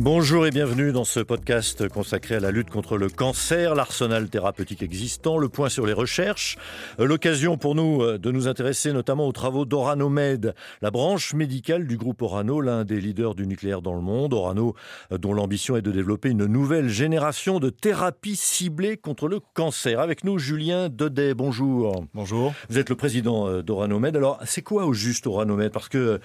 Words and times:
Bonjour 0.00 0.46
et 0.46 0.52
bienvenue 0.52 0.92
dans 0.92 1.02
ce 1.02 1.18
podcast 1.18 1.88
consacré 1.88 2.36
à 2.36 2.40
la 2.40 2.52
lutte 2.52 2.70
contre 2.70 2.96
le 2.96 3.08
cancer, 3.08 3.74
l'arsenal 3.74 4.28
thérapeutique 4.28 4.84
existant, 4.84 5.38
le 5.38 5.48
point 5.48 5.68
sur 5.68 5.86
les 5.86 5.92
recherches, 5.92 6.56
l'occasion 7.00 7.58
pour 7.58 7.74
nous 7.74 8.02
euh, 8.02 8.16
de 8.16 8.30
nous 8.30 8.46
intéresser 8.46 8.92
notamment 8.92 9.26
aux 9.26 9.32
travaux 9.32 9.64
d'Oranomed, 9.64 10.54
la 10.82 10.92
branche 10.92 11.34
médicale 11.34 11.88
du 11.88 11.96
groupe 11.96 12.22
Orano, 12.22 12.60
l'un 12.60 12.84
des 12.84 13.00
leaders 13.00 13.34
du 13.34 13.44
nucléaire 13.44 13.82
dans 13.82 13.96
le 13.96 14.00
monde. 14.00 14.34
Orano, 14.34 14.76
euh, 15.10 15.18
dont 15.18 15.34
l'ambition 15.34 15.76
est 15.76 15.82
de 15.82 15.90
développer 15.90 16.30
une 16.30 16.46
nouvelle 16.46 16.88
génération 16.88 17.58
de 17.58 17.68
thérapies 17.68 18.36
ciblées 18.36 18.98
contre 18.98 19.26
le 19.26 19.40
cancer. 19.54 19.98
Avec 19.98 20.22
nous, 20.22 20.38
Julien 20.38 20.90
Dedet, 20.90 21.34
bonjour. 21.34 22.04
Bonjour. 22.14 22.54
Vous 22.70 22.78
êtes 22.78 22.88
le 22.88 22.94
président 22.94 23.48
euh, 23.48 23.62
d'Oranomed. 23.64 24.16
Alors, 24.16 24.38
c'est 24.44 24.62
quoi 24.62 24.86
au 24.86 24.92
juste 24.92 25.26
Oranomed? 25.26 25.72
Parce 25.72 25.88
que 25.88 26.20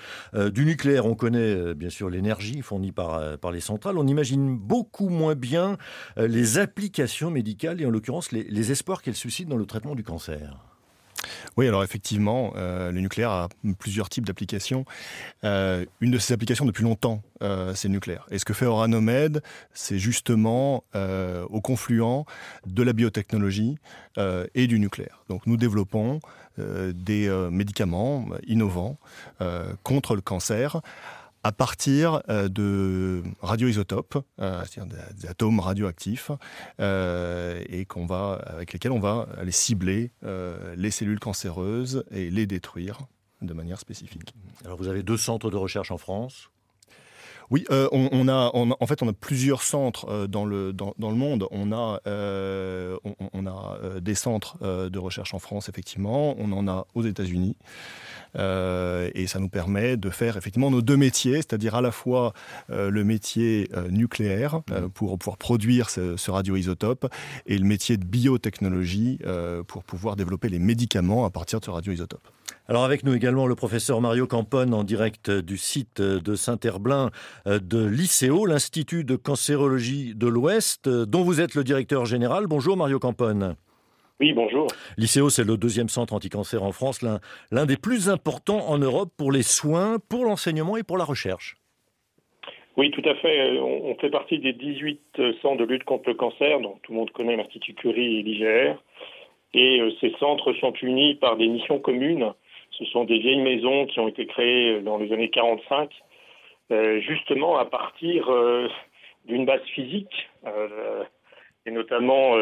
du 0.52 0.63
nucléaire, 0.63 1.08
on 1.08 1.16
connaît 1.16 1.73
bien 1.73 1.89
sûr 1.89 2.09
l'énergie 2.09 2.61
fournie 2.61 2.91
par, 2.91 3.38
par 3.39 3.52
les 3.52 3.62
on 3.70 4.08
imagine 4.08 4.58
beaucoup 4.58 5.09
moins 5.09 5.35
bien 5.35 5.77
euh, 6.17 6.27
les 6.27 6.58
applications 6.58 7.31
médicales 7.31 7.81
et 7.81 7.86
en 7.86 7.89
l'occurrence 7.89 8.31
les, 8.31 8.72
espoirs 8.72 9.02
qu'elles 9.02 9.16
suscitent 9.16 9.49
dans 9.49 9.58
le 9.58 9.66
traitement 9.66 9.95
du 9.95 10.03
cancer. 10.03 10.58
Oui, 11.55 11.67
alors 11.67 11.84
effectivement, 11.84 12.53
euh, 12.55 12.91
le 12.91 12.99
nucléaire 12.99 13.31
a 13.31 13.49
plusieurs 13.77 14.09
types 14.09 14.26
d'applications. 14.26 14.84
Euh, 15.44 15.86
une 16.02 16.12
de 16.12 16.17
ces 16.17 16.34
applications 16.34 16.66
depuis 16.66 16.84
longtemps, 16.84 17.22
c'est 17.76 17.89
le 17.89 17.94
nucléaire. 17.94 18.26
Et 18.31 18.39
ce 18.39 18.45
que 18.45 18.53
fait 18.53 18.66
Oranomed, 18.66 19.41
c'est 19.73 20.00
justement 20.00 20.86
au 20.94 21.59
confluent 21.59 22.23
de 22.66 22.83
la 22.83 22.94
biotechnologie 22.94 23.77
et 24.17 24.67
du 24.67 24.80
nucléaire. 24.80 25.25
Donc 25.27 25.45
nous 25.45 25.58
développons 25.58 26.22
des 26.58 27.48
médicaments 27.52 28.27
innovants 28.48 28.98
contre 29.83 30.16
le 30.16 30.22
cancer 30.22 30.81
à 31.44 31.52
partir 31.52 32.22
euh, 32.30 32.47
de 32.47 33.22
radioisotopes, 33.41 34.17
euh, 34.39 34.63
c'est-à-dire 34.66 34.97
des 35.13 35.27
atomes 35.27 35.59
radioactifs, 35.59 36.31
euh, 36.80 37.61
et 37.67 37.86
qu'on 37.86 38.05
va, 38.05 38.41
avec 38.45 38.72
lesquels 38.73 38.94
on 38.94 38.99
va 38.99 39.27
aller 39.38 39.52
cibler 39.52 40.11
les 40.75 40.91
cellules 40.91 41.19
cancéreuses 41.19 42.05
et 42.11 42.30
les 42.30 42.47
détruire 42.47 42.99
de 43.41 43.53
manière 43.53 43.80
spécifique. 43.80 44.33
Alors 44.64 44.77
vous 44.77 44.88
avez 44.88 45.03
deux 45.03 45.17
centres 45.17 45.52
de 45.52 45.58
recherche 45.58 45.91
en 45.91 45.97
France? 45.97 46.49
Oui, 47.49 47.66
on, 47.69 48.27
a, 48.30 48.52
en 48.53 48.88
fait, 48.88 49.03
on 49.03 49.08
a 49.09 49.14
plusieurs 49.14 49.61
centres 49.61 50.27
dans, 50.27 50.45
le, 50.45 50.71
dans, 50.73 50.94
le 50.97 51.16
monde. 51.16 51.47
On 51.52 51.71
a, 51.71 51.99
on, 53.33 53.45
a 53.45 53.99
des 53.99 54.16
centres 54.16 54.58
de 54.64 54.97
recherche 54.99 55.33
en 55.33 55.39
France, 55.39 55.69
effectivement. 55.69 56.36
On 56.39 56.52
en 56.53 56.67
a 56.67 56.88
aux 56.95 57.03
États-Unis. 57.03 57.58
Euh, 58.36 59.09
et 59.14 59.28
ça 59.28 59.39
nous 59.39 59.50
permet 59.50 59.98
de 59.98 60.09
faire 60.09 60.38
effectivement 60.38 60.72
nos 60.72 60.81
deux 60.81 60.98
métiers, 60.98 61.38
c'est-à-dire 61.38 61.76
à 61.76 61.81
la 61.81 61.92
fois 61.92 62.34
euh, 62.70 62.89
le 62.89 63.03
métier 63.03 63.70
euh, 63.73 63.89
nucléaire 63.89 64.62
mmh. 64.70 64.89
pour 64.94 65.17
pouvoir 65.17 65.38
produire 65.38 65.89
ce, 65.89 66.17
ce 66.17 66.31
radioisotope 66.31 67.08
et 67.45 67.58
le 67.58 67.66
métier 67.66 67.98
de 67.98 68.06
biotechnologie 68.06 69.20
pour 69.67 69.84
pouvoir 69.84 70.16
développer 70.16 70.50
les 70.50 70.59
médicaments 70.59 71.26
à 71.26 71.30
partir 71.30 71.59
de 71.59 71.66
ce 71.66 71.72
radioisotope. 71.72 72.28
Alors 72.67 72.84
avec 72.84 73.04
nous 73.04 73.14
également 73.14 73.48
le 73.48 73.56
professeur 73.56 74.02
Mario 74.02 74.28
Campone 74.28 74.73
en 74.73 74.84
direct 74.84 75.30
du 75.30 75.58
site 75.58 76.02
de 76.02 76.36
Saint-Herblain 76.36 77.11
de 77.45 77.86
l'ICEO, 77.86 78.45
l'Institut 78.45 79.04
de 79.04 79.16
cancérologie 79.16 80.14
de 80.16 80.28
l'Ouest, 80.28 80.88
dont 80.88 81.23
vous 81.23 81.42
êtes 81.42 81.56
le 81.56 81.64
directeur 81.64 82.06
général. 82.06 82.48
Bonjour 82.48 82.78
Mario 82.78 83.00
Campone. 83.00 83.56
Oui, 84.19 84.33
bonjour. 84.33 84.67
L'ICEO, 84.98 85.30
c'est 85.30 85.43
le 85.43 85.58
deuxième 85.58 85.89
centre 85.89 86.14
anticancer 86.14 86.58
en 86.58 86.71
France, 86.71 87.02
l'un 87.52 87.65
des 87.65 87.77
plus 87.77 88.10
importants 88.10 88.70
en 88.70 88.77
Europe 88.77 89.10
pour 89.17 89.32
les 89.32 89.43
soins, 89.43 89.98
pour 90.10 90.26
l'enseignement 90.26 90.77
et 90.77 90.83
pour 90.83 90.98
la 90.98 91.04
recherche. 91.04 91.55
Oui, 92.76 92.89
tout 92.92 93.08
à 93.08 93.14
fait. 93.15 93.60
On 93.60 93.95
fait 93.95 94.10
partie 94.10 94.39
des 94.39 94.54
18 94.54 95.02
centres 95.42 95.58
de 95.58 95.65
lutte 95.65 95.83
contre 95.83 96.10
le 96.10 96.15
cancer, 96.15 96.60
dont 96.60 96.80
tout 96.82 96.92
le 96.92 96.98
monde 96.98 97.11
connaît 97.11 97.36
l'Institut 97.36 97.73
Curie 97.76 98.20
et 98.20 98.23
l'IGR. 98.23 98.82
Et 99.54 99.80
euh, 99.80 99.92
ces 100.02 100.11
centres 100.20 100.54
sont 100.54 100.73
unis 100.82 101.16
par 101.16 101.37
des 101.37 101.48
missions 101.48 101.80
communes. 101.80 102.33
Ce 102.71 102.86
sont 102.86 103.04
des 103.04 103.20
vieilles 103.20 103.42
maisons 103.42 103.86
qui 103.86 103.99
ont 103.99 104.08
été 104.08 104.26
créées 104.26 104.82
dans 104.82 104.98
les 104.98 105.14
années 105.14 105.30
45, 105.30 105.92
euh, 106.71 106.99
justement 107.02 107.58
à 107.58 107.66
partir 107.66 108.32
euh, 108.32 108.67
d'une 109.26 109.45
base 109.45 109.61
physique, 109.76 110.30
et 111.66 111.71
notamment 111.71 112.36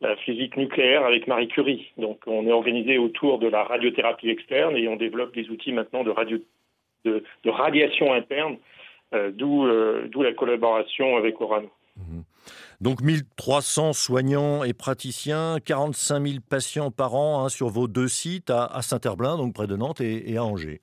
la 0.00 0.16
physique 0.16 0.56
nucléaire 0.56 1.04
avec 1.04 1.26
Marie 1.26 1.48
Curie. 1.48 1.92
Donc 1.96 2.20
on 2.26 2.46
est 2.46 2.52
organisé 2.52 2.98
autour 2.98 3.38
de 3.38 3.48
la 3.48 3.64
radiothérapie 3.64 4.28
externe 4.28 4.76
et 4.76 4.88
on 4.88 4.96
développe 4.96 5.34
des 5.34 5.48
outils 5.48 5.72
maintenant 5.72 6.04
de, 6.04 6.10
radio, 6.10 6.38
de, 7.04 7.22
radiation 7.46 8.12
interne, 8.12 8.56
euh, 9.14 9.30
euh, 9.40 10.08
d'où 10.08 10.22
la 10.22 10.32
collaboration 10.32 11.16
avec 11.16 11.40
Orano. 11.40 11.70
Mhm. 11.96 12.24
Donc 12.82 13.00
1300 13.00 13.94
soignants 13.94 14.62
et 14.62 14.74
praticiens, 14.74 15.56
45 15.64 16.26
000 16.26 16.34
patients 16.48 16.90
par 16.90 17.14
an 17.14 17.44
hein, 17.44 17.48
sur 17.48 17.68
vos 17.68 17.88
deux 17.88 18.08
sites 18.08 18.50
à, 18.50 18.82
Saint-Herblain, 18.82 19.38
donc 19.38 19.54
près 19.54 19.66
de 19.66 19.76
Nantes, 19.76 20.02
et, 20.02 20.36
à 20.36 20.44
Angers. 20.44 20.82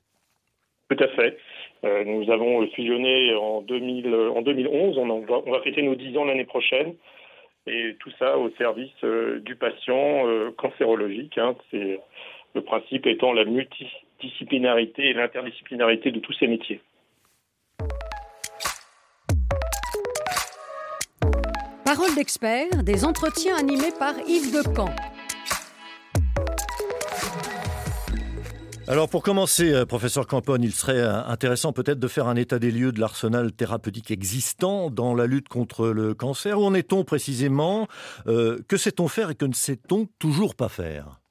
Tout 0.90 1.04
à 1.04 1.08
fait. 1.10 1.38
Euh, 1.84 2.04
nous 2.06 2.32
avons 2.32 2.66
fusionné 2.70 3.36
en, 3.36 3.62
2000, 3.62 4.08
en 4.08 4.42
2011. 4.42 4.98
On, 4.98 5.20
va, 5.20 5.42
on 5.46 5.52
va 5.52 5.62
fêter 5.62 5.84
nos 5.84 5.94
10 5.94 6.18
ans 6.18 6.26
l'année 6.26 6.46
prochaine 6.46 6.96
et 7.68 7.96
tout 8.00 8.12
ça 8.20 8.38
au 8.38 8.50
service 8.52 8.92
euh, 9.04 9.40
du 9.40 9.56
patient 9.56 10.28
euh, 10.28 10.52
cancérologique. 10.58 11.38
Hein. 11.38 11.56
Le 11.72 12.62
principe 12.62 13.08
étant 13.08 13.34
la 13.34 13.46
multidisciplinarité 13.46 15.10
et 15.10 15.14
l'interdisciplinarité 15.14 16.12
de 16.12 16.20
tous 16.20 16.34
ces 16.34 16.48
métiers. 16.48 16.82
Parole 21.86 22.16
d'expert, 22.16 22.84
des 22.84 23.06
entretiens 23.06 23.56
animés 23.56 23.92
par 24.00 24.14
Yves 24.28 24.52
Decamp. 24.52 24.90
Alors 28.86 29.10
pour 29.10 29.24
commencer, 29.24 29.74
euh, 29.74 29.86
professeur 29.86 30.28
Campone, 30.28 30.62
il 30.62 30.72
serait 30.72 31.00
euh, 31.00 31.24
intéressant 31.32 31.72
peut-être 31.72 32.00
de 32.00 32.08
faire 32.10 32.28
un 32.28 32.36
état 32.36 32.60
des 32.60 32.70
lieux 32.70 32.92
de 32.92 33.00
l'arsenal 33.00 33.54
thérapeutique 33.54 34.12
existant 34.12 34.90
dans 34.90 35.16
la 35.16 35.26
lutte 35.26 35.48
contre 35.48 35.88
le 35.88 36.14
cancer. 36.14 36.60
Où 36.60 36.66
en 36.66 36.74
est-on 36.74 37.06
précisément? 37.06 37.88
Euh, 38.28 38.58
Que 38.70 38.76
sait-on 38.76 39.08
faire 39.08 39.30
et 39.30 39.36
que 39.36 39.46
ne 39.46 39.54
sait-on 39.54 40.08
toujours 40.20 40.54
pas 40.58 40.68
faire? 40.68 41.22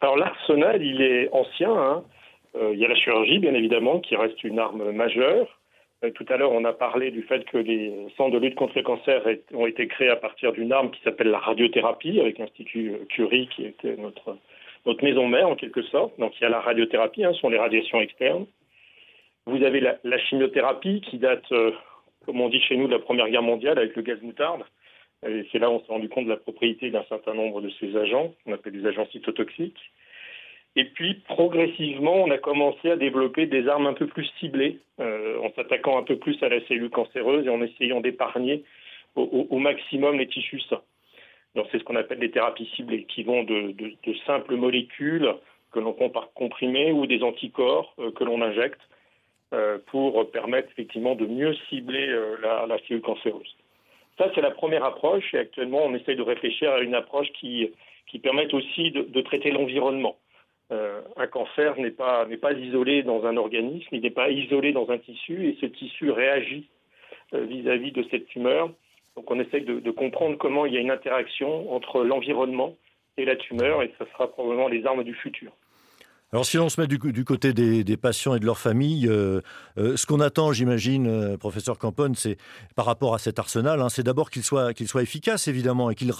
Alors 0.00 0.16
l'arsenal, 0.16 0.82
il 0.82 1.00
est 1.00 1.28
ancien. 1.30 1.70
Hein. 1.70 2.02
il 2.72 2.78
y 2.78 2.84
a 2.84 2.88
la 2.88 2.96
chirurgie, 2.96 3.38
bien 3.38 3.54
évidemment, 3.54 4.00
qui 4.00 4.16
reste 4.16 4.42
une 4.42 4.58
arme 4.58 4.90
majeure. 4.90 5.46
tout 6.16 6.26
à 6.28 6.36
l'heure, 6.36 6.52
on 6.52 6.64
a 6.64 6.72
parlé 6.72 7.12
du 7.12 7.22
fait 7.22 7.44
que 7.44 7.58
les 7.58 7.92
centres 8.16 8.32
de 8.32 8.38
lutte 8.38 8.56
contre 8.56 8.76
le 8.76 8.82
cancer 8.82 9.22
ont 9.54 9.66
été 9.66 9.86
créés 9.86 10.10
à 10.10 10.16
partir 10.16 10.52
d'une 10.52 10.72
arme 10.72 10.90
qui 10.90 11.00
s'appelle 11.02 11.28
la 11.28 11.38
radiothérapie, 11.38 12.20
avec 12.20 12.38
l'Institut 12.38 12.94
Curie, 13.10 13.48
qui 13.54 13.64
était 13.64 13.96
notre 13.96 14.36
notre 14.86 15.04
maison 15.04 15.26
mère 15.26 15.48
en 15.48 15.56
quelque 15.56 15.82
sorte. 15.82 16.18
Donc 16.18 16.32
il 16.38 16.42
y 16.42 16.46
a 16.46 16.50
la 16.50 16.60
radiothérapie, 16.60 17.24
hein, 17.24 17.32
ce 17.32 17.40
sont 17.40 17.48
les 17.48 17.58
radiations 17.58 18.00
externes. 18.00 18.46
Vous 19.46 19.62
avez 19.62 19.80
la, 19.80 20.18
chimiothérapie 20.18 21.00
qui 21.00 21.18
date, 21.18 21.50
euh, 21.52 21.72
comme 22.26 22.40
on 22.40 22.48
dit 22.48 22.60
chez 22.60 22.76
nous, 22.76 22.86
de 22.86 22.92
la 22.92 22.98
Première 22.98 23.30
Guerre 23.30 23.42
mondiale 23.42 23.78
avec 23.78 23.96
le 23.96 24.02
gaz 24.02 24.20
moutarde. 24.22 24.62
C'est 25.22 25.58
là 25.58 25.68
où 25.68 25.74
on 25.74 25.80
s'est 25.80 25.92
rendu 25.92 26.08
compte 26.08 26.26
de 26.26 26.30
la 26.30 26.36
propriété 26.36 26.90
d'un 26.90 27.04
certain 27.08 27.34
nombre 27.34 27.60
de 27.60 27.70
ces 27.80 27.96
agents, 27.96 28.34
qu'on 28.44 28.52
appelle 28.52 28.74
des 28.74 28.86
agents 28.86 29.06
cytotoxiques. 29.10 29.90
Et 30.76 30.84
puis, 30.84 31.14
progressivement, 31.26 32.14
on 32.14 32.30
a 32.30 32.38
commencé 32.38 32.90
à 32.90 32.96
développer 32.96 33.46
des 33.46 33.66
armes 33.66 33.88
un 33.88 33.94
peu 33.94 34.06
plus 34.06 34.30
ciblées, 34.38 34.78
euh, 35.00 35.40
en 35.40 35.52
s'attaquant 35.54 35.98
un 35.98 36.04
peu 36.04 36.16
plus 36.16 36.40
à 36.42 36.48
la 36.48 36.64
cellule 36.66 36.90
cancéreuse 36.90 37.46
et 37.46 37.50
en 37.50 37.60
essayant 37.62 38.00
d'épargner 38.00 38.62
au, 39.16 39.58
maximum 39.58 40.18
les 40.18 40.28
tissus 40.28 40.60
sains 40.68 40.82
c'est 41.70 41.78
ce 41.78 41.84
qu'on 41.84 41.96
appelle 41.96 42.18
des 42.18 42.30
thérapies 42.30 42.70
ciblées, 42.76 43.04
qui 43.04 43.22
vont 43.22 43.42
de, 43.42 43.74
simples 44.26 44.56
molécules 44.56 45.34
que 45.72 45.80
l'on 45.80 45.92
prend 45.92 46.10
par 46.10 46.32
comprimé 46.32 46.92
ou 46.92 47.06
des 47.06 47.22
anticorps 47.22 47.94
euh, 47.98 48.10
que 48.10 48.24
l'on 48.24 48.40
injecte 48.42 48.80
euh, 49.52 49.78
pour 49.86 50.30
permettre 50.30 50.68
effectivement 50.70 51.14
de 51.14 51.26
mieux 51.26 51.54
cibler 51.68 52.08
euh, 52.08 52.36
la, 52.42 52.78
cellule 52.86 53.02
cancéreuse. 53.02 53.56
Ça, 54.16 54.30
c'est 54.34 54.40
la 54.40 54.50
première 54.50 54.84
approche 54.84 55.34
et 55.34 55.38
actuellement, 55.38 55.84
on 55.84 55.94
essaye 55.94 56.16
de 56.16 56.22
réfléchir 56.22 56.72
à 56.72 56.80
une 56.80 56.94
approche 56.94 57.28
qui, 57.32 57.70
permette 58.22 58.52
aussi 58.54 58.90
de, 58.90 59.20
traiter 59.20 59.50
l'environnement. 59.50 60.16
un 60.70 61.26
cancer 61.28 61.78
n'est 61.78 61.92
pas, 61.92 62.26
n'est 62.26 62.36
pas 62.36 62.52
isolé 62.52 63.02
dans 63.02 63.24
un 63.26 63.36
organisme, 63.36 63.88
il 63.92 64.00
n'est 64.00 64.10
pas 64.10 64.30
isolé 64.30 64.72
dans 64.72 64.90
un 64.90 64.98
tissu 64.98 65.48
et 65.48 65.56
ce 65.60 65.66
tissu 65.66 66.10
réagit 66.10 66.68
vis-à-vis 67.32 67.90
-vis 67.90 67.92
de 67.92 68.04
cette 68.10 68.26
tumeur 68.26 68.70
donc 69.18 69.28
on 69.32 69.40
essaye 69.40 69.62
de, 69.62 69.90
comprendre 69.90 70.38
comment 70.38 70.64
il 70.64 70.72
y 70.72 70.76
a 70.76 70.80
une 70.80 70.92
interaction 70.92 71.74
entre 71.74 72.04
l'environnement 72.04 72.76
et 73.16 73.24
la 73.24 73.34
tumeur, 73.34 73.82
et 73.82 73.92
ça 73.98 74.06
sera 74.12 74.30
probablement 74.30 74.68
les 74.68 74.86
armes 74.86 75.02
du 75.02 75.12
futur. 75.12 75.50
Alors 76.32 76.44
si 76.44 76.56
on 76.56 76.68
se 76.68 76.80
met 76.80 76.86
du, 76.86 77.24
côté 77.24 77.52
des, 77.52 77.96
patients 77.96 78.36
et 78.36 78.38
de 78.38 78.44
leurs 78.44 78.58
familles, 78.58 79.08
euh, 79.08 79.40
euh, 79.76 79.96
ce 79.96 80.06
qu'on 80.06 80.20
attend, 80.20 80.52
j'imagine, 80.52 81.08
euh, 81.08 81.36
professeur 81.36 81.78
Campone, 81.80 82.14
c'est 82.14 82.36
par 82.76 82.86
rapport 82.86 83.12
à 83.12 83.18
cet 83.18 83.40
arsenal, 83.40 83.80
hein, 83.80 83.88
c'est 83.88 84.04
d'abord 84.04 84.30
qu'il 84.30 84.42
soit, 84.42 84.72
qu'il 84.72 84.86
soit 84.86 85.02
efficace, 85.02 85.48
évidemment, 85.48 85.90
et 85.90 85.96
qu'il, 85.96 86.12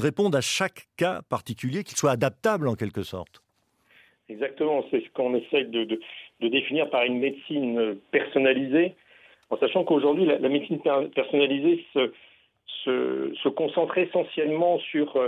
réponde 0.00 0.34
à 0.34 0.40
chaque 0.40 0.86
cas 0.96 1.20
particulier, 1.28 1.84
qu'il 1.84 1.98
soit 1.98 2.12
adaptable 2.12 2.68
en 2.68 2.74
quelque 2.74 3.02
sorte. 3.02 3.42
Exactement, 4.30 4.82
c'est 4.90 5.04
ce 5.04 5.10
qu'on 5.12 5.34
essaie 5.34 5.64
de, 5.64 5.84
de, 5.84 6.48
définir 6.48 6.88
par 6.88 7.02
une 7.02 7.18
médecine 7.18 7.96
personnalisée, 8.12 8.94
en 9.50 9.58
sachant 9.58 9.84
qu'aujourd'hui, 9.84 10.24
la, 10.24 10.48
médecine 10.48 10.80
personnalisée 11.14 11.84
se, 11.92 12.12
se, 12.84 13.32
se, 13.42 13.48
concentre 13.48 13.98
essentiellement 13.98 14.78
sur, 14.78 15.18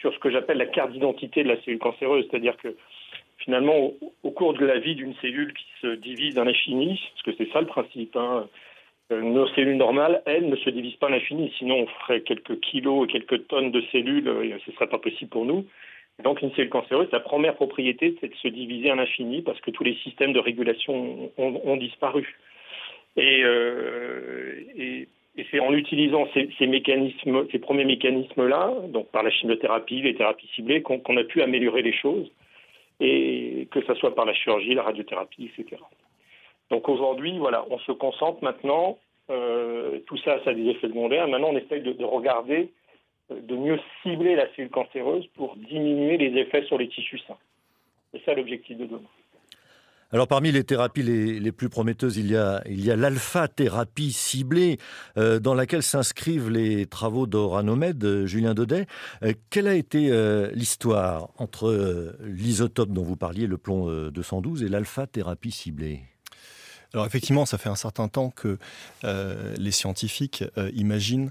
sur 0.00 0.12
ce 0.12 0.18
que 0.18 0.30
j'appelle 0.30 0.58
la 0.58 0.66
carte 0.66 0.92
d'identité 0.92 1.42
de 1.42 1.48
la 1.48 1.60
cellule 1.62 1.78
cancéreuse, 1.78 2.26
c'est-à-dire 2.30 2.56
que 2.56 2.76
finalement, 3.38 3.92
au, 4.22 4.30
cours 4.30 4.54
de 4.54 4.64
la 4.64 4.78
vie 4.78 4.94
d'une 4.94 5.14
cellule 5.16 5.52
qui 5.52 5.66
se 5.80 5.94
divise 5.96 6.38
à 6.38 6.44
l'infini, 6.44 7.00
parce 7.12 7.22
que 7.22 7.32
c'est 7.36 7.52
ça 7.52 7.60
le 7.60 7.66
principe, 7.66 8.16
hein, 8.16 8.48
euh, 9.10 9.20
nos 9.20 9.46
cellules 9.48 9.76
normales, 9.76 10.22
elles, 10.26 10.48
ne 10.48 10.56
se 10.56 10.70
divisent 10.70 10.96
pas 10.96 11.08
à 11.08 11.10
l'infini, 11.10 11.52
sinon 11.58 11.80
on 11.80 11.86
ferait 11.86 12.20
quelques 12.20 12.60
kilos 12.60 13.08
et 13.08 13.12
quelques 13.12 13.46
tonnes 13.48 13.70
de 13.70 13.82
cellules, 13.92 14.28
et 14.44 14.54
ce 14.64 14.70
ne 14.70 14.74
serait 14.74 14.88
pas 14.88 14.98
possible 14.98 15.30
pour 15.30 15.44
nous. 15.44 15.66
Donc 16.22 16.40
une 16.42 16.52
cellule 16.52 16.70
cancéreuse, 16.70 17.08
sa 17.10 17.20
première 17.20 17.54
propriété, 17.54 18.16
c'est 18.20 18.28
de 18.28 18.34
se 18.34 18.48
diviser 18.48 18.90
à 18.90 18.94
l'infini 18.94 19.42
parce 19.42 19.60
que 19.60 19.70
tous 19.70 19.82
les 19.82 19.96
systèmes 19.96 20.32
de 20.32 20.38
régulation 20.38 21.30
ont, 21.36 21.76
disparu. 21.76 22.38
Euh, 23.18 24.60
et, 24.76 25.08
et, 25.36 25.46
c'est 25.50 25.60
en 25.60 25.72
utilisant 25.72 26.26
ces, 26.34 26.46
premiers 27.58 27.84
mécanismes-là, 27.84 28.74
donc 28.88 29.08
par 29.10 29.22
la 29.22 29.30
chimiothérapie, 29.30 30.02
les 30.02 30.14
thérapies 30.14 30.48
ciblées, 30.54 30.82
qu'on 30.82 31.16
a 31.16 31.24
pu 31.24 31.42
améliorer 31.42 31.82
les 31.82 31.92
choses 31.92 32.30
et 33.00 33.68
que 33.70 33.82
ce 33.82 33.94
soit 33.94 34.14
par 34.14 34.24
la 34.24 34.34
chirurgie, 34.34 34.74
la 34.74 34.82
radiothérapie, 34.82 35.50
etc. 35.56 35.82
Donc 36.70 36.88
aujourd'hui, 36.88 37.36
voilà, 37.38 37.64
on 37.70 37.78
se 37.80 37.92
concentre 37.92 38.42
maintenant, 38.44 38.98
euh, 39.30 39.98
tout 40.06 40.16
ça, 40.18 40.42
ça 40.44 40.50
a 40.50 40.54
des 40.54 40.68
effets 40.68 40.88
secondaires, 40.88 41.28
maintenant 41.28 41.50
on 41.50 41.56
essaye 41.56 41.82
de, 41.82 42.04
regarder, 42.04 42.70
euh, 43.30 43.40
de 43.40 43.56
mieux 43.56 43.80
cibler 44.02 44.36
la 44.36 44.46
cellule 44.54 44.70
cancéreuse 44.70 45.26
pour 45.34 45.56
diminuer 45.56 46.16
les 46.16 46.40
effets 46.40 46.64
sur 46.64 46.78
les 46.78 46.88
tissus 46.88 47.18
sains. 47.26 47.38
C'est 48.12 48.24
ça 48.24 48.34
l'objectif 48.34 48.76
de 48.76 48.86
demain. 48.86 49.00
Alors 50.14 50.28
parmi 50.28 50.52
les 50.52 50.62
thérapies 50.62 51.02
les, 51.02 51.52
plus 51.52 51.70
prometteuses, 51.70 52.18
il 52.18 52.30
y 52.30 52.36
a, 52.36 52.62
l'alpha-thérapie 52.96 54.12
ciblée 54.12 54.78
euh, 55.16 55.40
dans 55.40 55.54
laquelle 55.54 55.82
s'inscrivent 55.82 56.50
les 56.50 56.84
travaux 56.84 57.26
d'Oranomède, 57.26 58.04
euh, 58.04 58.26
Julien 58.26 58.52
Daudet. 58.52 58.86
Euh, 59.22 59.32
quelle 59.48 59.66
a 59.66 59.74
été 59.74 60.10
l'histoire 60.54 61.30
entre 61.38 62.14
l'isotope 62.24 62.90
dont 62.90 63.02
vous 63.02 63.16
parliez, 63.16 63.46
le 63.46 63.56
plomb 63.56 64.10
212, 64.10 64.62
et 64.62 64.68
l'alpha-thérapie 64.68 65.50
ciblée? 65.50 66.02
Alors 66.92 67.06
effectivement, 67.06 67.46
ça 67.46 67.56
fait 67.56 67.70
un 67.70 67.74
certain 67.74 68.08
temps 68.08 68.30
que 68.30 68.58
les 69.02 69.70
scientifiques 69.70 70.44
imaginent 70.74 71.30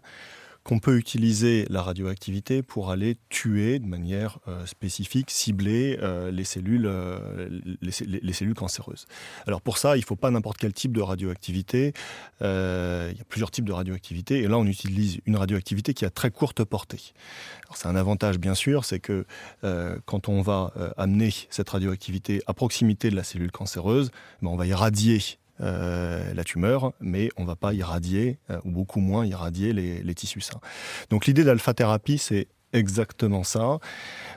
qu'on 0.64 0.80
peut 0.80 0.98
utiliser 0.98 1.66
la 1.70 1.82
radioactivité 1.82 2.62
pour 2.62 2.92
aller 2.92 3.18
tuer 3.30 3.80
de 3.80 3.88
manière 3.88 4.38
euh, 4.48 4.66
spécifique, 4.68 5.32
cibler 5.32 5.98
euh, 6.02 6.30
les, 6.30 6.44
cellules, 6.44 6.86
euh, 6.86 7.50
les, 7.82 8.34
cellules 8.34 8.54
cancéreuses. 8.54 9.08
Alors 9.48 9.62
pour 9.62 9.80
ça, 9.80 9.98
il 9.98 10.02
ne 10.02 10.06
faut 10.06 10.16
pas 10.16 10.30
n'importe 10.30 10.58
quel 10.58 10.74
type 10.74 10.96
de 10.96 11.02
radioactivité. 11.02 11.94
il 12.42 12.46
y 12.46 13.22
a 13.22 13.26
plusieurs 13.28 13.50
types 13.50 13.66
de 13.66 13.72
radioactivité 13.72 14.40
et 14.40 14.48
là 14.48 14.58
on 14.60 14.66
utilise 14.66 15.20
une 15.26 15.36
radioactivité 15.36 15.94
qui 15.94 16.06
a 16.06 16.12
très 16.12 16.30
courte 16.30 16.64
portée. 16.64 17.14
C'est 17.74 17.88
un 17.88 17.96
avantage 17.96 18.38
bien 18.38 18.54
sûr, 18.56 18.86
c'est 18.86 19.00
que 19.00 19.26
quand 20.06 20.30
on 20.30 20.42
va 20.42 20.74
amener 20.98 21.34
cette 21.50 21.70
radioactivité 21.70 22.42
à 22.48 22.54
proximité 22.54 23.10
de 23.10 23.16
la 23.16 23.24
cellule 23.24 23.52
cancéreuse, 23.52 24.12
ben, 24.42 24.50
on 24.50 24.58
va 24.58 24.68
irradier 24.68 25.20
euh, 25.62 26.34
la 26.34 26.44
tumeur, 26.44 26.94
mais 27.00 27.30
on 27.38 27.46
va 27.46 27.56
pas 27.56 27.74
irradier, 27.74 28.40
euh, 28.50 28.58
ou 28.64 28.72
beaucoup 28.72 29.00
moins 29.00 29.26
irradier 29.26 29.74
les, 29.74 30.16
tissus 30.16 30.42
sains. 30.42 30.60
Donc 31.10 31.26
l'idée 31.26 31.44
d'alpha-thérapie, 31.44 32.18
c'est 32.18 32.48
exactement 32.74 33.44
ça. 33.44 33.80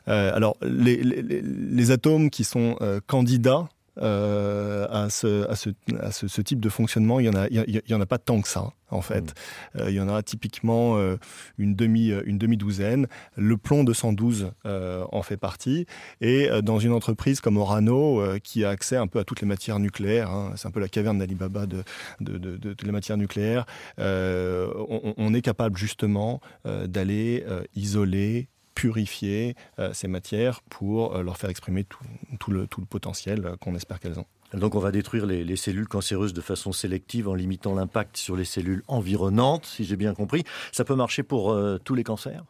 Euh, 0.09 0.35
alors 0.35 0.57
les, 0.61 1.91
atomes 1.91 2.31
qui 2.31 2.45
sont 2.45 2.77
candidats 3.07 3.69
euh, 3.99 4.87
à, 4.91 5.09
ce, 5.09 5.49
à, 5.49 5.55
ce, 5.55 5.71
à 6.01 6.11
ce, 6.11 6.41
type 6.41 6.61
de 6.61 6.69
fonctionnement, 6.69 7.21
il 7.21 7.29
n'y 7.31 7.37
en, 7.37 7.41
a, 7.41 7.47
il 7.49 7.83
y 7.87 7.95
en 7.95 8.01
a 8.01 8.07
pas 8.07 8.19
tant 8.19 8.41
que 8.41 8.49
ça, 8.49 8.73
en 8.91 9.03
fait. 9.03 9.35
Mm. 9.75 9.81
Euh, 9.81 9.91
il 9.91 9.95
y 9.95 10.01
en 10.01 10.09
a 10.09 10.23
typiquement 10.23 10.97
euh, 10.97 11.17
une, 11.59 11.77
demi, 11.77 12.09
une 12.09 12.39
demi-douzaine. 12.39 13.07
Le 13.37 13.57
plomb 13.57 13.85
212 13.85 14.53
en 14.65 15.23
fait 15.23 15.37
partie. 15.37 15.87
Et 16.21 16.49
dans 16.63 16.79
une 16.79 16.93
entreprise 16.93 17.41
comme 17.41 17.57
Orano, 17.57 18.23
qui 18.43 18.65
a 18.65 18.71
accès 18.71 18.97
un 18.97 19.07
peu 19.07 19.19
à 19.19 19.25
toutes 19.25 19.41
les 19.41 19.47
matières 19.47 19.79
nucléaires, 19.79 20.31
hein, 20.31 20.53
c'est 20.57 20.67
un 20.67 20.71
peu 20.71 20.81
la 20.81 20.89
caverne 20.89 21.19
d'Alibaba 21.19 21.67
de, 21.67 21.85
de, 22.21 22.39
de, 22.39 22.57
de, 22.57 22.77
les 22.83 22.93
matières 22.93 23.17
nucléaires, 23.17 23.67
on, 23.99 25.15
on, 25.17 25.35
est 25.35 25.43
capable 25.43 25.77
justement 25.77 26.41
d'aller 26.65 27.45
isoler, 27.75 28.49
purifier 28.75 29.55
euh, 29.79 29.93
ces 29.93 30.09
matières 30.09 30.61
pour 30.63 31.17
euh, 31.17 31.23
leur 31.23 31.37
faire 31.37 31.51
exprimer 31.51 31.85
tout, 31.85 32.51
le, 32.51 32.67
tout 32.67 32.81
le, 32.81 32.87
potentiel 32.87 33.47
euh, 33.47 33.57
qu'on 33.57 33.75
espère 33.75 34.01
qu'elles 34.01 34.19
ont. 34.19 34.27
Donc 34.53 34.75
on 34.75 34.79
va 34.79 34.93
détruire 34.93 35.27
les, 35.27 35.57
cellules 35.57 35.89
cancéreuses 35.89 36.33
de 36.33 36.41
façon 36.41 36.73
sélective 36.73 37.29
en 37.29 37.35
limitant 37.35 37.75
l'impact 37.75 38.17
sur 38.17 38.37
les 38.37 38.45
cellules 38.45 38.85
environnantes, 38.87 39.67
si 39.67 39.85
j'ai 39.85 39.97
bien 39.97 40.15
compris. 40.15 40.45
Ça 40.71 40.85
peut 40.85 40.95
marcher 40.95 41.25
pour 41.25 41.57
tous 41.83 41.95
les 41.97 42.05
cancers? 42.05 42.45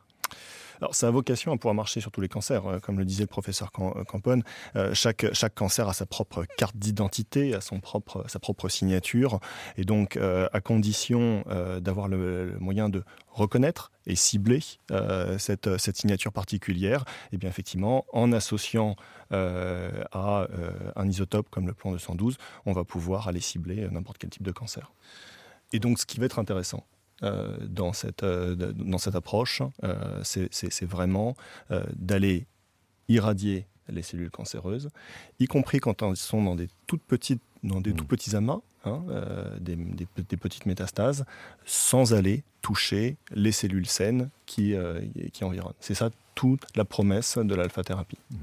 Alors, 0.80 0.94
ça 0.94 1.08
a 1.08 1.10
vocation 1.10 1.52
à 1.52 1.56
pouvoir 1.56 1.74
marcher 1.74 2.00
sur 2.00 2.10
tous 2.10 2.20
les 2.20 2.28
cancers. 2.28 2.66
Euh, 2.66 2.78
comme 2.78 2.98
le 2.98 3.04
disait 3.04 3.24
le 3.24 3.28
professeur 3.28 3.70
euh, 3.78 4.04
Campone, 4.04 4.42
euh, 4.76 4.94
chaque, 4.94 5.24
cancer 5.54 5.88
a 5.88 5.94
sa 5.94 6.06
propre 6.06 6.44
carte 6.56 6.76
d'identité, 6.76 7.54
a 7.54 7.60
son 7.60 7.80
propre, 7.80 8.24
sa 8.28 8.38
propre 8.38 8.68
signature. 8.68 9.40
Et 9.76 9.84
donc, 9.84 10.16
à 10.16 10.60
condition 10.60 11.44
d'avoir 11.80 12.08
le, 12.08 12.56
moyen 12.58 12.88
de 12.88 13.04
reconnaître 13.28 13.92
et 14.06 14.16
cibler 14.16 14.60
cette, 15.38 15.76
cette, 15.78 15.96
signature 15.96 16.32
particulière, 16.32 17.04
et 17.26 17.34
eh 17.34 17.36
bien 17.36 17.48
effectivement, 17.48 18.04
en 18.12 18.32
associant 18.32 18.96
à 19.30 20.46
un 20.96 21.08
isotope 21.08 21.48
comme 21.50 21.66
le 21.66 21.74
plan 21.74 21.92
212, 21.92 22.36
on 22.66 22.72
va 22.72 22.84
pouvoir 22.84 23.28
aller 23.28 23.40
cibler 23.40 23.88
n'importe 23.90 24.18
quel 24.18 24.30
type 24.30 24.42
de 24.42 24.52
cancer. 24.52 24.92
Et 25.72 25.78
donc, 25.78 25.98
ce 25.98 26.06
qui 26.06 26.18
va 26.18 26.26
être 26.26 26.38
intéressant, 26.38 26.84
dans, 27.22 27.92
cette, 27.92 28.22
euh, 28.22 28.54
dans 28.54 28.98
cette 28.98 29.14
approche, 29.14 29.62
euh, 29.84 30.20
c'est 30.22 30.84
vraiment 30.84 31.36
d'aller 31.96 32.46
irradier 33.08 33.66
les 33.88 34.02
cellules 34.02 34.30
cancéreuses, 34.30 34.88
y 35.40 35.46
compris 35.46 35.78
quand 35.78 36.02
elles 36.02 36.16
sont 36.16 36.42
dans 36.42 36.54
des 36.54 36.68
toutes 36.86 37.02
petites, 37.02 37.42
dans 37.62 37.80
des 37.80 37.92
mmh. 37.92 37.96
tout 37.96 38.04
petits 38.06 38.34
amas, 38.34 38.60
hein, 38.86 39.02
des, 39.60 39.76
des, 39.76 40.36
petites 40.36 40.64
métastases, 40.64 41.26
sans 41.66 42.14
aller 42.14 42.44
toucher 42.62 43.16
les 43.34 43.52
cellules 43.52 43.86
saines 43.86 44.30
qui, 44.46 44.74
qui 45.34 45.44
environnent. 45.44 45.74
C'est 45.80 45.94
ça 45.94 46.10
toute 46.34 46.62
la 46.76 46.86
promesse 46.86 47.36
de 47.36 47.54
l'alpha-thérapie. 47.54 48.18
Mmh. 48.30 48.36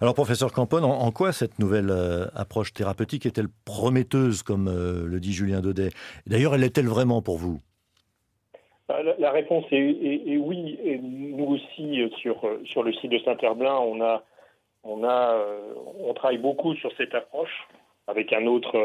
Alors, 0.00 0.14
professeur 0.14 0.52
Campone, 0.52 0.84
en, 0.84 1.10
quoi 1.10 1.32
cette 1.32 1.58
nouvelle 1.58 2.30
approche 2.36 2.72
thérapeutique 2.72 3.26
est-elle 3.26 3.48
prometteuse, 3.64 4.44
comme 4.44 4.66
le 4.66 5.18
dit 5.18 5.32
Julien 5.32 5.60
Daudet? 5.60 5.90
D'ailleurs, 6.28 6.54
elle 6.54 6.64
est-elle 6.64 6.88
vraiment 6.88 7.20
pour 7.20 7.38
vous? 7.38 7.60
La 8.88 9.30
réponse 9.30 9.64
est, 9.70 10.36
oui. 10.36 10.78
Et 10.84 10.98
nous 10.98 11.46
aussi, 11.46 12.02
euh, 12.02 12.10
sur, 12.18 12.44
euh, 12.44 12.62
sur 12.66 12.82
le 12.82 12.92
site 12.92 13.10
de 13.10 13.18
Saint-Herblain, 13.18 13.76
on, 13.76 14.02
a, 14.02 14.22
on, 14.82 15.04
a, 15.04 15.34
euh, 15.34 15.74
on 16.00 16.12
travaille 16.14 16.38
beaucoup 16.38 16.74
sur 16.74 16.94
cette 16.96 17.14
approche 17.14 17.66
avec 18.06 18.32
un 18.34 18.46
autre, 18.46 18.78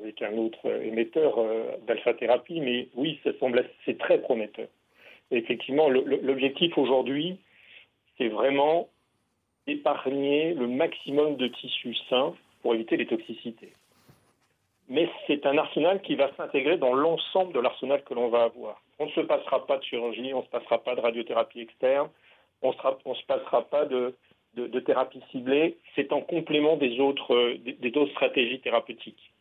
avec 0.00 0.20
un 0.20 0.36
autre 0.36 0.66
émetteur 0.82 1.38
d'alpha-thérapie. 1.86 2.60
Mais 2.60 2.88
oui, 2.96 3.20
ça 3.22 3.30
semble 3.38 3.64
c'est 3.84 3.98
très 3.98 4.18
prometteur. 4.18 4.66
effectivement, 5.30 5.88
l'objectif 5.88 6.76
aujourd'hui, 6.76 7.38
c'est 8.16 8.26
vraiment 8.26 8.88
épargner 9.68 10.54
le 10.54 10.66
maximum 10.66 11.36
de 11.36 11.46
tissus 11.46 11.96
sains 12.10 12.34
pour 12.62 12.74
éviter 12.74 12.96
les 12.96 13.06
toxicités. 13.06 13.72
Mais 14.88 15.08
c'est 15.28 15.46
un 15.46 15.56
arsenal 15.56 16.02
qui 16.02 16.16
va 16.16 16.34
s'intégrer 16.36 16.78
dans 16.78 16.94
l'ensemble 16.94 17.52
de 17.52 17.60
l'arsenal 17.60 18.02
que 18.02 18.14
l'on 18.14 18.28
va 18.28 18.42
avoir. 18.42 18.82
On 18.98 19.06
ne 19.06 19.10
se 19.10 19.20
passera 19.20 19.66
pas 19.66 19.78
de 19.78 19.84
chirurgie, 19.84 20.34
on 20.34 20.40
ne 20.40 20.44
se 20.44 20.50
passera 20.50 20.82
pas 20.82 20.94
de 20.94 21.00
radiothérapie 21.00 21.60
externe, 21.60 22.08
on 22.62 22.70
ne 22.70 23.14
se 23.14 23.24
passera 23.26 23.62
pas 23.62 23.84
de, 23.84 24.14
de, 24.54 24.80
thérapie 24.80 25.22
ciblée. 25.30 25.78
C'est 25.94 26.12
en 26.12 26.20
complément 26.20 26.76
des 26.76 26.98
autres, 27.00 27.54
des, 27.56 27.96
autres 27.96 28.12
stratégies 28.12 28.60
thérapeutiques. 28.60 29.32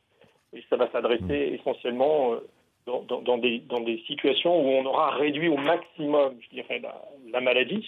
Et 0.54 0.64
ça 0.70 0.76
va 0.76 0.90
s'adresser 0.92 1.24
mmh. 1.24 1.56
essentiellement 1.56 2.34
euh, 2.34 2.40
dans, 2.86 3.02
dans, 3.22 3.38
des, 3.38 3.60
dans, 3.60 3.82
des, 3.82 3.98
situations 4.08 4.60
où 4.60 4.70
on 4.70 4.86
aura 4.86 5.12
réduit 5.12 5.50
au 5.50 5.58
maximum, 5.58 6.38
je 6.42 6.50
dirais, 6.50 6.82
la, 7.32 7.42
maladie, 7.42 7.86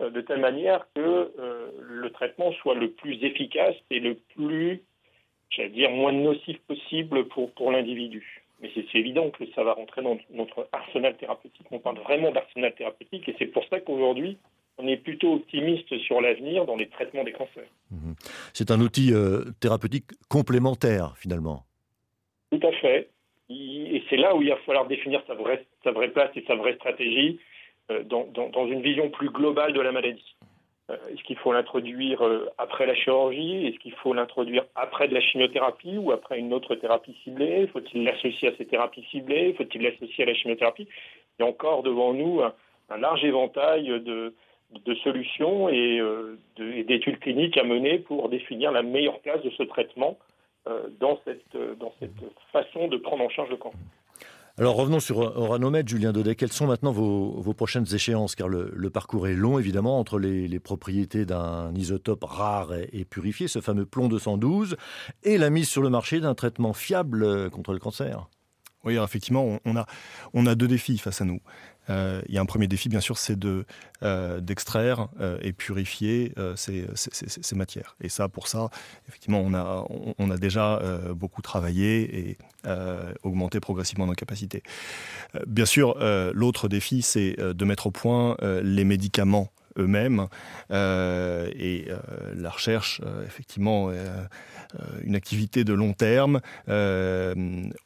euh, 0.00 0.10
de 0.10 0.20
telle 0.20 0.40
manière 0.40 0.86
que 0.94 1.32
euh, 1.38 1.70
le 1.80 2.10
traitement 2.10 2.52
soit 2.52 2.74
le 2.74 2.90
plus 2.90 3.22
efficace 3.22 3.76
et 3.90 4.00
le 4.00 4.16
plus, 4.34 4.82
j'allais 5.50 5.68
dire, 5.70 5.90
moins 5.90 6.12
nocif 6.12 6.58
possible 6.62 7.28
pour, 7.28 7.52
pour 7.52 7.70
l'individu. 7.70 8.45
Mais 8.60 8.70
c'est 8.74 8.98
évident 8.98 9.30
que 9.30 9.44
ça 9.54 9.62
va 9.62 9.74
rentrer 9.74 10.02
dans 10.02 10.18
notre 10.30 10.68
arsenal 10.72 11.16
thérapeutique. 11.16 11.66
On 11.70 11.78
parle 11.78 11.98
vraiment 11.98 12.30
d'arsenal 12.32 12.74
thérapeutique 12.74 13.28
et 13.28 13.36
c'est 13.38 13.46
pour 13.46 13.64
ça 13.68 13.80
qu'aujourd'hui, 13.80 14.38
on 14.78 14.86
est 14.88 14.96
plutôt 14.96 15.34
optimiste 15.34 15.96
sur 15.98 16.20
l'avenir 16.20 16.66
dans 16.66 16.76
les 16.76 16.88
traitements 16.88 17.24
des 17.24 17.32
cancers. 17.32 17.68
Mhm. 17.90 18.14
C'est 18.52 18.70
un 18.70 18.80
outil 18.80 19.12
euh, 19.12 19.44
thérapeutique 19.60 20.06
complémentaire, 20.28 21.14
finalement. 21.16 21.64
Tout 22.50 22.66
à 22.66 22.72
fait. 22.72 23.10
Et 23.48 24.02
c'est 24.10 24.16
là 24.16 24.34
où 24.34 24.42
il 24.42 24.48
va 24.48 24.56
falloir 24.66 24.86
définir 24.86 25.22
sa 25.26 25.34
vraie, 25.34 25.64
sa 25.84 25.92
vraie 25.92 26.08
place 26.08 26.30
et 26.34 26.44
sa 26.46 26.56
vraie 26.56 26.74
stratégie 26.74 27.38
euh, 27.90 28.02
dans, 28.02 28.26
dans, 28.26 28.66
une 28.66 28.82
vision 28.82 29.10
plus 29.10 29.30
globale 29.30 29.72
de 29.72 29.80
la 29.80 29.92
maladie. 29.92 30.36
Euh, 30.90 30.96
est-ce 31.10 31.22
qu'il 31.24 31.36
faut 31.36 31.52
l'introduire 31.52 32.22
après 32.58 32.86
la 32.86 32.94
chirurgie? 32.94 33.66
Est-ce 33.66 33.78
qu'il 33.78 33.94
faut 33.94 34.14
l'introduire 34.14 34.64
après 34.74 35.08
de 35.08 35.14
la 35.14 35.20
chimiothérapie 35.20 35.98
ou 35.98 36.12
après 36.12 36.38
une 36.38 36.52
autre 36.52 36.74
thérapie 36.76 37.16
ciblée? 37.24 37.66
Faut-il 37.68 38.04
l'associer 38.04 38.48
à 38.48 38.56
ces 38.56 38.66
thérapies 38.66 39.04
ciblées? 39.10 39.54
Faut-il 39.54 39.82
l'associer 39.82 40.24
à 40.24 40.26
la 40.26 40.34
chimiothérapie? 40.34 40.88
Il 41.38 41.42
y 41.42 41.44
a 41.44 41.48
encore 41.48 41.82
devant 41.82 42.14
nous 42.14 42.40
un 42.88 42.98
large 42.98 43.24
éventail 43.24 43.88
de, 44.00 44.32
solutions 45.02 45.68
et, 45.68 45.98
euh, 46.00 46.38
d'études 46.58 47.18
cliniques 47.20 47.56
à 47.56 47.64
mener 47.64 47.98
pour 47.98 48.28
définir 48.28 48.72
la 48.72 48.82
meilleure 48.82 49.20
place 49.20 49.42
de 49.42 49.50
ce 49.50 49.62
traitement 49.64 50.18
euh, 50.68 50.88
dans, 51.00 51.20
cette, 51.24 51.54
euh, 51.54 51.74
dans 51.76 51.92
cette 52.00 52.12
façon 52.52 52.88
de 52.88 52.96
prendre 52.96 53.24
en 53.24 53.28
charge 53.28 53.50
le 53.50 53.56
cancer. 53.56 53.78
Alors 54.58 54.76
revenons 54.76 55.00
sur 55.00 55.18
Oranomed, 55.18 55.86
Julien 55.86 56.14
Daudet. 56.14 56.34
Quelles 56.34 56.50
sont 56.50 56.66
maintenant 56.66 56.90
vos, 56.90 57.42
vos 57.42 57.52
prochaines 57.52 57.84
échéances? 57.92 58.34
Car 58.34 58.48
le, 58.48 58.88
parcours 58.88 59.28
est 59.28 59.34
long, 59.34 59.58
évidemment, 59.58 59.98
entre 59.98 60.18
les, 60.18 60.58
propriétés 60.60 61.26
d'un 61.26 61.74
isotope 61.74 62.24
rare 62.24 62.72
et, 62.72 63.04
purifié, 63.04 63.48
ce 63.48 63.60
fameux 63.60 63.84
plomb 63.84 64.08
212, 64.08 64.76
et 65.24 65.36
la 65.36 65.50
mise 65.50 65.68
sur 65.68 65.82
le 65.82 65.90
marché 65.90 66.20
d'un 66.20 66.34
traitement 66.34 66.72
fiable 66.72 67.50
contre 67.50 67.74
le 67.74 67.78
cancer. 67.78 68.30
Oui, 68.86 68.96
effectivement, 68.96 69.58
on 69.64 70.46
a, 70.46 70.54
deux 70.54 70.68
défis 70.68 70.98
face 70.98 71.20
à 71.20 71.24
nous. 71.24 71.40
Euh, 71.90 72.22
il 72.28 72.34
y 72.34 72.38
a 72.38 72.40
un 72.40 72.46
premier 72.46 72.68
défi, 72.68 72.88
bien 72.88 73.00
sûr, 73.00 73.18
c'est 73.18 73.36
euh, 73.44 74.40
d'extraire 74.40 75.08
euh, 75.20 75.38
et 75.42 75.52
purifier 75.52 76.32
ces, 76.54 76.86
matières. 77.56 77.96
Et 78.00 78.08
ça, 78.08 78.28
pour 78.28 78.46
ça, 78.46 78.70
effectivement, 79.08 79.40
on, 79.40 80.30
a 80.30 80.36
déjà 80.36 80.80
beaucoup 81.14 81.42
travaillé 81.42 82.30
et 82.30 82.38
augmenté 83.24 83.58
progressivement 83.58 84.06
nos 84.06 84.14
capacités. 84.14 84.62
bien 85.48 85.66
sûr, 85.66 85.98
l'autre 86.32 86.68
défi, 86.68 87.02
c'est 87.02 87.36
de 87.38 87.64
mettre 87.64 87.88
au 87.88 87.90
point 87.90 88.36
les 88.62 88.84
médicaments 88.84 89.50
eux-mêmes. 89.78 90.28
Euh, 90.70 91.50
et 91.54 91.86
euh, 91.88 91.98
la 92.34 92.50
recherche, 92.50 93.00
euh, 93.04 93.24
effectivement, 93.24 93.90
une 95.02 95.14
activité 95.14 95.64
de 95.64 95.72
long 95.72 95.92
terme. 95.92 96.40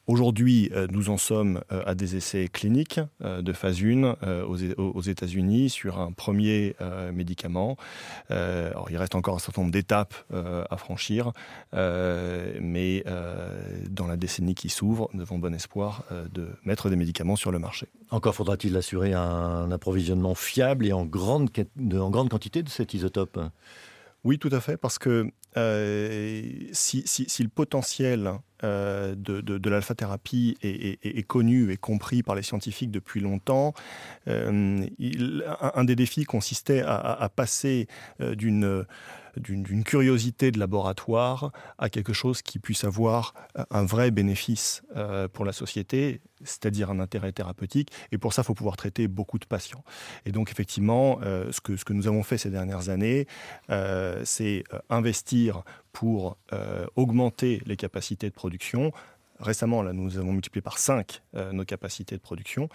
Aujourd'hui, 0.06 0.70
nous 0.90 1.10
en 1.10 1.18
sommes 1.18 1.60
à 1.68 1.94
des 1.94 2.16
essais 2.16 2.48
cliniques 2.48 3.00
de 3.20 3.52
phase 3.52 3.82
1 3.82 4.16
aux, 4.44 5.00
États-Unis 5.02 5.70
sur 5.70 6.00
un 6.00 6.12
premier 6.12 6.74
médicament. 7.12 7.76
il 8.30 8.96
reste 8.96 9.14
encore 9.14 9.36
un 9.36 9.38
certain 9.38 9.62
nombre 9.62 9.72
d'étapes 9.72 10.14
à 10.32 10.76
franchir, 10.76 11.32
mais 11.72 13.04
décennie 14.20 14.54
qui 14.54 14.68
s'ouvre, 14.68 15.10
nous 15.12 15.22
avons 15.22 15.38
bon 15.38 15.52
espoir 15.54 16.04
de 16.32 16.48
mettre 16.64 16.90
des 16.90 16.96
médicaments 16.96 17.36
sur 17.36 17.50
le 17.50 17.58
marché. 17.58 17.88
Encore 18.10 18.34
faudra-t-il 18.34 18.76
assurer 18.76 19.12
un 19.12 19.70
approvisionnement 19.72 20.34
fiable 20.34 20.86
et 20.86 20.92
en 20.92 21.04
grande 21.04 21.50
en 21.92 22.10
grande 22.10 22.28
quantité 22.28 22.62
de 22.62 22.68
cet 22.68 22.94
isotope? 22.94 23.40
Oui, 24.22 24.38
tout 24.38 24.50
à 24.52 24.60
fait, 24.60 24.76
parce 24.76 24.98
que 24.98 25.30
euh, 25.56 26.42
si, 26.72 27.02
le 27.40 27.48
potentiel 27.48 28.32
euh, 28.62 29.14
de, 29.16 29.68
l'alpha-thérapie 29.68 30.58
est, 30.62 31.26
connu 31.26 31.72
et 31.72 31.78
compris 31.78 32.22
par 32.22 32.34
les 32.34 32.42
scientifiques 32.42 32.90
depuis 32.90 33.20
longtemps, 33.20 33.72
euh, 34.28 34.86
un, 35.74 35.84
des 35.84 35.96
défis 35.96 36.24
consistait 36.24 36.82
à 36.82 37.30
passer 37.34 37.88
d'une 38.20 38.84
d'une 39.36 39.84
curiosité 39.84 40.50
de 40.50 40.58
laboratoire 40.58 41.52
à 41.78 41.88
quelque 41.88 42.12
chose 42.12 42.42
qui 42.42 42.58
puisse 42.58 42.84
avoir 42.84 43.34
euh, 43.58 43.64
un 43.70 43.84
vrai 43.84 44.10
bénéfice 44.10 44.82
euh, 44.96 45.28
pour 45.28 45.44
la 45.44 45.52
société, 45.52 46.20
c'est-à-dire 46.42 46.90
un 46.90 47.00
intérêt 47.00 47.32
thérapeutique. 47.32 47.90
Et 48.12 48.18
pour 48.18 48.32
ça, 48.32 48.42
il 48.42 48.44
faut 48.46 48.54
pouvoir 48.54 48.76
traiter 48.76 49.08
beaucoup 49.08 49.38
de 49.38 49.44
patients. 49.44 49.84
Et 50.26 50.32
donc, 50.32 50.50
effectivement, 50.50 51.20
euh, 51.22 51.50
ce, 51.52 51.60
que, 51.60 51.76
ce 51.76 51.84
que 51.84 51.92
nous 51.92 52.06
avons 52.06 52.22
fait 52.22 52.38
ces 52.38 52.50
dernières 52.50 52.88
années, 52.88 53.26
c'est 54.24 54.64
investir 54.88 55.62
pour 55.92 56.36
augmenter 56.96 57.62
les 57.66 57.76
capacités 57.76 58.28
de 58.28 58.34
production, 58.34 58.92
récemment, 59.40 59.82
là, 59.82 59.92
nous 59.92 60.18
avons 60.18 60.32
multiplié 60.32 60.62
par 60.62 60.78
5 60.78 61.22
euh, 61.34 61.52
nos 61.52 61.64
capacités 61.64 62.16
de 62.16 62.20
production. 62.20 62.68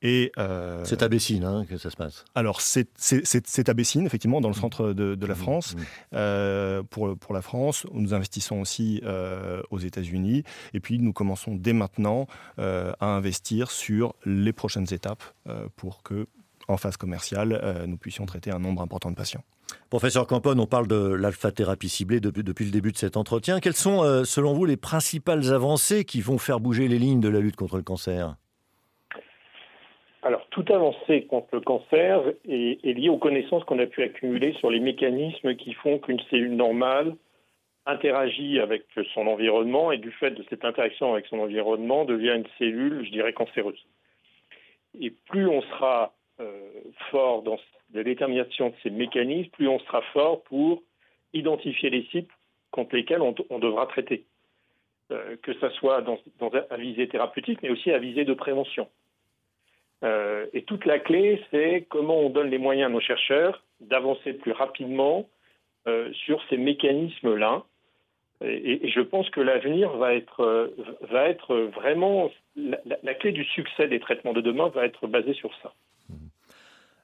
Et 0.00 0.32
euh, 0.38 0.84
c'est 0.84 1.02
à 1.02 1.08
Bessines 1.08 1.44
hein, 1.44 1.66
que 1.68 1.76
ça 1.76 1.90
se 1.90 1.96
passe. 1.96 2.24
Alors 2.34 2.60
c'est 2.60 3.68
à 3.68 3.74
Bessines, 3.74 4.06
effectivement, 4.06 4.40
dans 4.40 4.48
le 4.48 4.54
centre 4.54 4.92
de, 4.92 5.26
la 5.26 5.34
mmh, 5.34 5.36
France. 5.36 5.74
Mmh. 5.74 5.80
Euh, 6.14 6.82
pour, 6.82 7.16
pour 7.16 7.34
la 7.34 7.42
France, 7.42 7.86
nous 7.92 8.14
investissons 8.14 8.60
aussi 8.60 9.02
aux 9.70 9.78
États-Unis. 9.78 10.44
Et 10.74 10.80
puis 10.80 10.98
nous 10.98 11.12
commençons 11.12 11.54
dès 11.54 11.72
maintenant 11.72 12.26
à 12.58 13.06
investir 13.06 13.70
sur 13.70 14.14
les 14.24 14.52
prochaines 14.52 14.92
étapes 14.92 15.22
pour 15.76 16.02
que, 16.02 16.26
en 16.68 16.76
phase 16.76 16.96
commerciale, 16.96 17.84
nous 17.86 17.96
puissions 17.96 18.26
traiter 18.26 18.50
un 18.50 18.58
nombre 18.58 18.82
important 18.82 19.10
de 19.10 19.16
patients. 19.16 19.44
Professeur 19.90 20.26
Campon, 20.26 20.58
on 20.58 20.66
parle 20.66 20.88
de 20.88 21.14
l'alpha-thérapie 21.14 21.88
ciblée 21.88 22.20
depuis, 22.20 22.64
le 22.64 22.70
début 22.70 22.92
de 22.92 22.96
cet 22.96 23.16
entretien. 23.16 23.60
Quelles 23.60 23.74
sont, 23.74 24.02
euh, 24.02 24.24
selon 24.24 24.52
vous, 24.52 24.64
les 24.64 24.76
principales 24.76 25.52
avancées 25.52 26.04
qui 26.04 26.20
vont 26.20 26.38
faire 26.38 26.60
bouger 26.60 26.88
les 26.88 26.98
lignes 26.98 27.20
de 27.20 27.28
la 27.28 27.40
lutte 27.40 27.56
contre 27.56 27.76
le 27.76 27.82
cancer? 27.82 28.36
Alors, 30.22 30.46
toute 30.50 30.70
avancée 30.70 31.26
contre 31.26 31.48
le 31.52 31.60
cancer 31.60 32.22
est, 32.48 32.84
liée 32.84 33.08
aux 33.08 33.18
connaissances 33.18 33.64
qu'on 33.64 33.80
a 33.80 33.86
pu 33.86 34.02
accumuler 34.02 34.52
sur 34.54 34.70
les 34.70 34.78
mécanismes 34.78 35.56
qui 35.56 35.74
font 35.74 35.98
qu'une 35.98 36.20
cellule 36.30 36.54
normale 36.54 37.16
interagit 37.86 38.60
avec 38.60 38.84
son 39.14 39.26
environnement 39.26 39.90
et 39.90 39.98
du 39.98 40.12
fait 40.12 40.30
de 40.30 40.44
cette 40.48 40.64
interaction 40.64 41.12
avec 41.12 41.26
son 41.26 41.40
environnement 41.40 42.04
devient 42.04 42.36
une 42.36 42.46
cellule, 42.56 43.04
je 43.04 43.10
dirais, 43.10 43.32
cancéreuse. 43.32 43.84
Et 45.00 45.10
plus 45.10 45.48
on 45.48 45.60
sera 45.62 46.14
fort 47.10 47.42
dans 47.42 47.58
la 47.94 48.02
détermination 48.02 48.70
de 48.70 48.74
ces 48.82 48.90
mécanismes, 48.90 49.50
plus 49.50 49.68
on 49.68 49.78
sera 49.80 50.02
fort 50.12 50.42
pour 50.44 50.82
identifier 51.32 51.90
les 51.90 52.04
sites 52.04 52.30
contre 52.70 52.96
lesquels 52.96 53.20
on, 53.20 53.58
devra 53.58 53.86
traiter, 53.86 54.24
euh, 55.10 55.36
que 55.42 55.52
ce 55.52 55.68
soit 55.70 56.00
dans, 56.00 56.18
à 56.70 56.76
visée 56.76 57.08
thérapeutique, 57.08 57.58
mais 57.62 57.70
aussi 57.70 57.90
à 57.90 57.98
visée 57.98 58.24
de 58.24 58.34
prévention. 58.34 58.88
Euh, 60.04 60.46
et 60.52 60.62
toute 60.62 60.84
la 60.86 60.98
clé, 60.98 61.42
c'est 61.50 61.86
comment 61.88 62.18
on 62.18 62.30
donne 62.30 62.50
les 62.50 62.58
moyens 62.58 62.90
à 62.90 62.92
nos 62.92 63.00
chercheurs 63.00 63.62
d'avancer 63.80 64.32
plus 64.32 64.52
rapidement 64.52 65.28
sur 66.12 66.40
ces 66.48 66.58
mécanismes-là. 66.58 67.64
Et, 68.40 68.88
je 68.88 69.00
pense 69.00 69.28
que 69.30 69.40
l'avenir 69.40 69.90
va 69.96 70.14
être 70.14 71.56
vraiment 71.74 72.30
la, 72.54 73.14
clé 73.14 73.32
du 73.32 73.44
succès 73.44 73.88
des 73.88 73.98
traitements 73.98 74.32
de 74.32 74.40
demain 74.40 74.68
va 74.68 74.84
être 74.84 75.08
basée 75.08 75.34
sur 75.34 75.50
ça. 75.60 75.72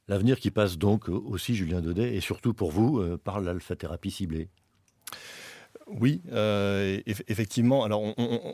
L'avenir 0.09 0.41
qui 0.41 0.51
passe 0.51 0.79
donc 0.79 1.09
aussi, 1.11 1.55
Julien 1.55 1.83
Daudet, 1.83 2.15
et 2.17 2.21
surtout 2.21 2.55
pour 2.55 2.71
vous, 2.71 2.99
euh, 2.99 3.19
par 3.23 3.41
l'alpha-thérapie 3.41 4.11
ciblée. 4.11 4.49
Oui, 5.87 6.23
euh, 6.33 7.01
effectivement. 7.07 7.85
Alors, 7.85 8.03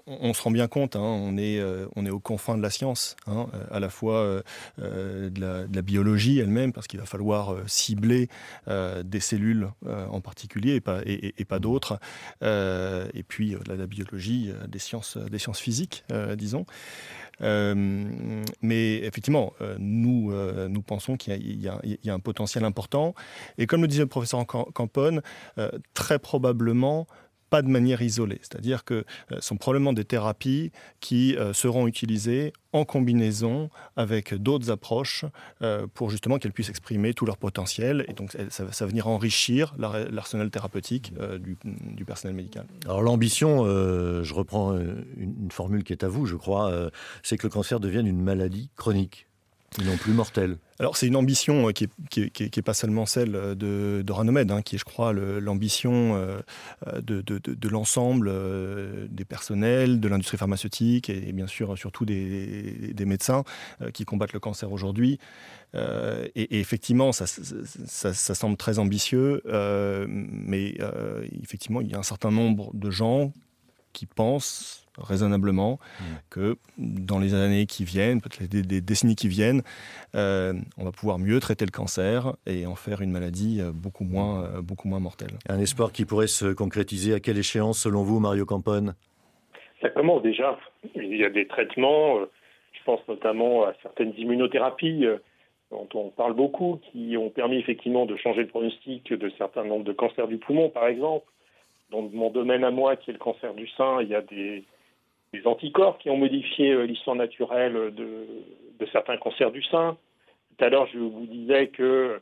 on, 0.06 0.34
se 0.34 0.42
rend 0.42 0.52
bien 0.52 0.68
compte, 0.68 0.94
hein, 0.94 1.00
on, 1.00 1.36
est, 1.36 1.58
euh, 1.58 1.86
on 1.96 2.06
aux 2.06 2.20
confins 2.20 2.56
de 2.56 2.62
la 2.62 2.70
science, 2.70 3.16
hein, 3.26 3.46
à 3.72 3.80
la 3.80 3.88
fois 3.88 4.42
de, 4.78 5.40
la, 5.40 5.82
biologie 5.82 6.38
elle-même, 6.38 6.72
parce 6.72 6.86
qu'il 6.86 7.00
va 7.00 7.06
falloir 7.06 7.56
cibler 7.66 8.28
des 8.68 9.20
cellules 9.20 9.68
en 9.84 10.20
particulier 10.20 10.76
et 10.76 11.44
pas, 11.44 11.58
d'autres, 11.58 11.98
et 12.42 13.22
puis 13.26 13.56
la, 13.66 13.86
biologie 13.86 14.52
des 14.68 14.78
sciences, 14.78 15.16
des 15.16 15.38
sciences 15.38 15.60
physiques, 15.60 16.04
disons. 16.36 16.66
Euh, 17.42 17.74
mais 18.62 18.96
effectivement, 18.98 19.52
euh, 19.60 19.76
nous, 19.78 20.30
euh, 20.32 20.68
nous 20.68 20.82
pensons 20.82 21.16
qu'il 21.16 21.34
y, 21.34 21.68
y, 22.04 22.10
a 22.10 22.14
un 22.14 22.18
potentiel 22.18 22.64
important. 22.64 23.14
Et 23.58 23.66
comme 23.66 23.82
le 23.82 23.88
disait 23.88 24.02
le 24.02 24.08
professeur 24.08 24.46
Campone, 24.46 25.22
très 25.94 26.18
probablement, 26.18 27.06
pas 27.54 27.62
de 27.62 27.68
manière 27.68 28.02
isolée. 28.02 28.40
C'est-à-dire 28.42 28.84
que 28.84 29.04
ce 29.30 29.40
sont 29.40 29.56
probablement 29.56 29.92
des 29.92 30.04
thérapies 30.04 30.72
qui 30.98 31.36
seront 31.52 31.86
utilisées 31.86 32.52
en 32.72 32.84
combinaison 32.84 33.70
avec 33.94 34.34
d'autres 34.34 34.72
approches 34.72 35.24
pour 35.94 36.10
justement 36.10 36.38
qu'elles 36.38 36.50
puissent 36.50 36.70
exprimer 36.70 37.14
tout 37.14 37.26
leur 37.26 37.36
potentiel. 37.36 38.04
Et 38.08 38.12
donc 38.12 38.36
ça, 38.48 38.64
va 38.64 38.86
venir 38.86 39.06
enrichir 39.06 39.72
l'arsenal 39.78 40.50
thérapeutique 40.50 41.12
du, 41.38 42.04
personnel 42.04 42.34
médical. 42.34 42.66
Alors 42.86 43.02
l'ambition, 43.02 43.64
je 43.64 44.34
reprends 44.34 44.76
une, 44.76 45.52
formule 45.52 45.84
qui 45.84 45.92
est 45.92 46.02
à 46.02 46.08
vous, 46.08 46.26
je 46.26 46.34
crois, 46.34 46.90
c'est 47.22 47.36
que 47.36 47.46
le 47.46 47.52
cancer 47.52 47.78
devienne 47.78 48.08
une 48.08 48.20
maladie 48.20 48.68
chronique. 48.74 49.28
Non 49.82 49.96
plus 49.96 50.12
mortelle. 50.12 50.58
Alors 50.78 50.96
c'est 50.96 51.06
une 51.06 51.16
ambition 51.16 51.70
qui 51.72 51.88
n'est 52.10 52.62
pas 52.62 52.74
seulement 52.74 53.06
celle 53.06 53.32
de, 53.32 54.02
de 54.04 54.12
Ranomed, 54.12 54.50
hein, 54.50 54.62
qui 54.62 54.76
est 54.76 54.78
je 54.78 54.84
crois 54.84 55.12
l'ambition 55.12 56.16
de, 56.96 57.20
de, 57.22 57.68
l'ensemble 57.68 58.32
des 59.08 59.24
personnels, 59.24 60.00
de 60.00 60.08
l'industrie 60.08 60.36
pharmaceutique 60.36 61.08
et, 61.10 61.32
bien 61.32 61.46
sûr 61.46 61.78
surtout 61.78 62.04
des, 62.04 62.94
médecins 63.06 63.44
qui 63.92 64.04
combattent 64.04 64.32
le 64.32 64.40
cancer 64.40 64.72
aujourd'hui. 64.72 65.18
Euh, 65.74 66.28
et, 66.34 66.60
effectivement, 66.60 67.12
ça, 67.12 67.26
semble 67.26 68.56
très 68.56 68.78
ambitieux, 68.78 69.42
euh, 69.46 70.06
mais 70.08 70.74
euh, 70.80 71.26
effectivement, 71.42 71.80
il 71.80 71.90
y 71.90 71.94
a 71.94 71.98
un 71.98 72.04
certain 72.04 72.30
nombre 72.30 72.70
de 72.74 72.90
gens 72.90 73.32
qui 73.92 74.06
pensent 74.06 74.83
raisonnablement 74.98 75.78
mmh. 75.78 76.04
que 76.30 76.56
dans 76.78 77.18
les 77.18 77.34
années 77.34 77.66
qui 77.66 77.84
viennent, 77.84 78.20
peut-être 78.20 78.50
des, 78.50 78.80
décennies 78.80 79.16
qui 79.16 79.28
viennent, 79.28 79.62
on 80.14 80.84
va 80.84 80.92
pouvoir 80.92 81.18
mieux 81.18 81.40
traiter 81.40 81.64
le 81.64 81.70
cancer 81.70 82.34
et 82.46 82.66
en 82.66 82.74
faire 82.74 83.00
une 83.00 83.10
maladie 83.10 83.60
beaucoup 83.72 84.04
moins, 84.04 84.60
beaucoup 84.60 84.88
moins 84.88 85.00
mortelle. 85.00 85.38
Un 85.48 85.58
espoir 85.58 85.92
qui 85.92 86.04
pourrait 86.04 86.26
se 86.26 86.52
concrétiser 86.52 87.14
à 87.14 87.20
quelle 87.20 87.38
échéance 87.38 87.78
selon 87.80 88.02
vous, 88.02 88.20
Mario 88.20 88.46
Campone? 88.46 88.94
Ça 89.80 89.90
commence 89.90 90.22
déjà. 90.22 90.58
Il 90.94 91.16
y 91.16 91.24
a 91.24 91.30
des 91.30 91.46
traitements, 91.46 92.20
je 92.72 92.84
pense 92.84 93.00
notamment 93.08 93.64
à 93.64 93.74
certaines 93.82 94.14
immunothérapies 94.16 95.06
dont 95.74 95.88
on 95.94 96.10
parle 96.10 96.34
beaucoup, 96.34 96.78
qui 96.90 97.16
ont 97.16 97.30
permis 97.30 97.58
effectivement 97.58 98.06
de 98.06 98.16
changer 98.16 98.42
le 98.42 98.48
pronostic 98.48 99.12
de 99.12 99.30
certains 99.36 99.64
nombres 99.64 99.84
de 99.84 99.92
cancers 99.92 100.28
du 100.28 100.38
poumon, 100.38 100.70
par 100.70 100.86
exemple. 100.86 101.26
Dans 101.90 102.02
mon 102.02 102.30
domaine 102.30 102.64
à 102.64 102.70
moi, 102.70 102.96
qui 102.96 103.10
est 103.10 103.12
le 103.12 103.18
cancer 103.18 103.54
du 103.54 103.68
sein, 103.68 104.00
il 104.02 104.08
y 104.08 104.14
a 104.14 104.22
des, 104.22 104.64
anticorps 105.44 105.98
qui 105.98 106.10
ont 106.10 106.16
modifié 106.16 106.72
euh, 106.72 106.84
l'histoire 106.84 107.16
naturelle 107.16 107.94
de, 107.94 108.26
certains 108.92 109.16
cancers 109.16 109.50
du 109.50 109.62
sein. 109.62 109.96
Tout 110.56 110.64
à 110.64 110.68
l'heure, 110.68 110.86
je 110.92 110.98
vous 110.98 111.26
disais 111.26 111.68
que 111.68 112.20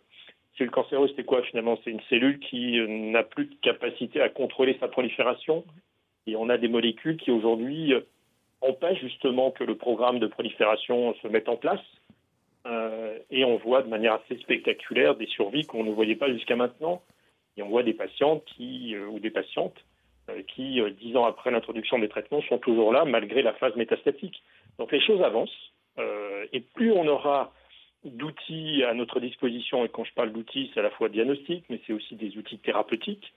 c'est 0.57 0.65
le 0.65 0.71
cancéreux, 0.71 1.09
c'était 1.09 1.25
quoi 1.25 1.43
finalement 1.43 1.77
C'est 1.83 1.91
une 1.91 2.01
cellule 2.09 2.39
qui 2.39 2.79
euh, 2.79 2.87
n'a 2.87 3.25
plus 3.25 3.47
de 3.47 3.55
capacité 3.63 4.21
à 4.21 4.29
contrôler 4.29 4.77
sa 4.79 4.89
prolifération. 4.89 5.65
Et 6.27 6.37
on 6.37 6.49
a 6.49 6.59
des 6.59 6.69
molécules 6.69 7.17
qui 7.17 7.33
aujourd'hui 7.33 7.95
euh, 7.95 8.01
empêchent 8.61 9.01
justement 9.01 9.51
que 9.51 9.65
le 9.65 9.75
programme 9.75 10.21
de 10.21 10.29
prolifération 10.29 11.15
se 11.21 11.29
mette 11.29 11.49
en 11.49 11.57
place. 11.57 11.81
Et 13.33 13.45
on 13.45 13.57
voit 13.57 13.83
de 13.83 13.89
manière 13.89 14.13
assez 14.13 14.41
spectaculaire 14.41 15.17
des 15.17 15.27
survies 15.27 15.67
qu'on 15.67 15.83
ne 15.83 15.91
voyait 15.91 16.15
pas 16.15 16.33
jusqu'à 16.33 16.55
maintenant. 16.55 17.03
Et 17.57 17.63
on 17.63 17.69
voit 17.69 17.83
des 17.83 17.93
patientes 17.93 18.45
qui, 18.45 18.97
ou 18.97 19.19
des 19.19 19.31
patientes 19.31 19.75
qui, 20.49 20.81
dix 21.01 21.17
ans 21.17 21.25
après 21.25 21.51
l'introduction 21.51 21.99
des 21.99 22.09
traitements, 22.09 22.43
sont 22.43 22.59
toujours 22.59 22.93
là 22.93 23.05
malgré 23.05 23.43
la 23.43 23.53
phase 23.55 23.75
métastatique. 23.77 24.43
Donc 24.79 24.93
les 24.93 25.01
choses 25.01 25.23
avancent. 25.23 25.73
et 26.53 26.61
plus 26.61 26.93
on 26.93 27.07
aura 27.07 27.53
d'outils 28.05 28.83
à 28.85 28.95
notre 28.95 29.21
disposition, 29.21 29.85
et 29.85 29.89
quand 29.89 30.05
je 30.05 30.13
parle 30.15 30.33
d'outils, 30.33 30.71
c'est 30.73 30.81
à 30.81 30.83
la 30.83 30.91
fois 30.91 31.09
diagnostic, 31.09 31.65
mais 31.69 31.81
c'est 31.87 31.93
aussi 31.93 32.17
des 32.17 32.37
outils 32.37 32.59
thérapeutiques, 32.59 33.33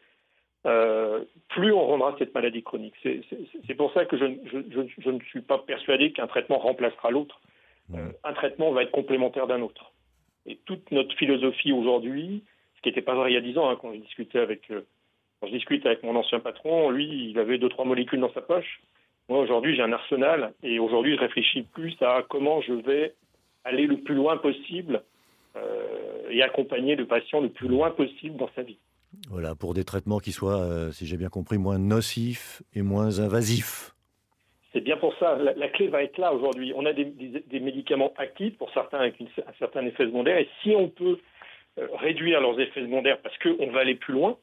plus 0.63 1.71
on 1.71 1.85
rendra 1.85 2.15
cette 2.17 2.33
maladie 2.33 2.63
chronique. 2.63 2.95
C'est 3.03 3.75
pour 3.75 3.93
ça 3.93 4.05
que 4.05 4.17
je, 4.17 4.25
je, 4.99 5.09
ne 5.09 5.19
suis 5.21 5.41
pas 5.41 5.59
persuadé 5.59 6.11
qu'un 6.11 6.27
traitement 6.27 6.57
remplacera 6.57 7.11
l'autre. 7.11 7.39
Euh, 7.93 8.11
un 8.23 8.33
traitement 8.33 8.71
va 8.71 8.83
être 8.83 8.91
complémentaire 8.91 9.47
d'un 9.47 9.61
autre. 9.61 9.91
Et 10.45 10.57
toute 10.65 10.91
notre 10.91 11.15
philosophie 11.15 11.71
aujourd'hui, 11.71 12.43
ce 12.77 12.81
qui 12.81 12.89
n'était 12.89 13.01
pas 13.01 13.15
vrai 13.15 13.31
il 13.31 13.35
y 13.35 13.37
a 13.37 13.41
dix 13.41 13.57
ans, 13.57 13.69
hein, 13.69 13.77
quand, 13.79 13.93
je 13.93 13.99
discutais 13.99 14.39
avec, 14.39 14.69
euh, 14.71 14.81
quand 15.45 15.51
je 15.51 15.57
discute 15.57 15.85
avec 15.85 16.01
mon 16.03 16.15
ancien 16.15 16.39
patron, 16.39 16.89
lui, 16.89 17.29
il 17.29 17.37
avait 17.37 17.59
deux, 17.59 17.69
trois 17.69 17.85
molécules 17.85 18.19
dans 18.19 18.33
sa 18.33 18.41
poche. 18.41 18.81
Moi, 19.29 19.39
aujourd'hui, 19.39 19.75
j'ai 19.75 19.81
un 19.83 19.91
arsenal 19.91 20.53
et 20.63 20.79
aujourd'hui, 20.79 21.15
je 21.15 21.19
réfléchis 21.19 21.63
plus 21.73 21.95
à 22.01 22.23
comment 22.27 22.61
je 22.61 22.73
vais 22.73 23.13
aller 23.63 23.85
le 23.85 23.97
plus 23.97 24.15
loin 24.15 24.37
possible 24.37 25.03
euh, 25.55 26.29
et 26.31 26.41
accompagner 26.41 26.95
le 26.95 27.05
patient 27.05 27.41
le 27.41 27.49
plus 27.49 27.67
loin 27.67 27.91
possible 27.91 28.37
dans 28.37 28.49
sa 28.55 28.63
vie. 28.63 28.77
Voilà, 29.29 29.55
pour 29.55 29.73
des 29.73 29.83
traitements 29.83 30.19
qui 30.19 30.31
soient, 30.31 30.91
si 30.91 31.05
j'ai 31.05 31.17
bien 31.17 31.29
compris, 31.29 31.57
moins 31.57 31.77
nocifs 31.77 32.63
et 32.73 32.81
moins 32.81 33.19
invasifs. 33.19 33.91
C'est 34.73 34.81
bien 34.81 34.97
pour 34.97 35.15
ça, 35.19 35.37
la, 35.37 35.69
clé 35.69 35.87
va 35.87 36.03
être 36.03 36.17
là 36.17 36.33
aujourd'hui. 36.33 36.73
On 36.75 36.85
a 36.85 36.91
des, 36.91 37.05
médicaments 37.59 38.13
actifs, 38.17 38.57
pour 38.57 38.71
certains 38.73 38.99
avec 38.99 39.21
un 39.21 39.53
certain 39.59 39.85
effet 39.85 40.05
secondaire, 40.05 40.37
et 40.37 40.49
si 40.63 40.75
on 40.75 40.89
peut 40.89 41.19
euh, 41.79 41.87
réduire 41.99 42.41
leurs 42.41 42.59
effets 42.59 42.81
secondaires 42.81 43.19
parce 43.21 43.37
qu'on 43.37 43.71
va 43.71 43.81
aller 43.81 43.95
plus 43.95 44.13
loin, 44.13 44.37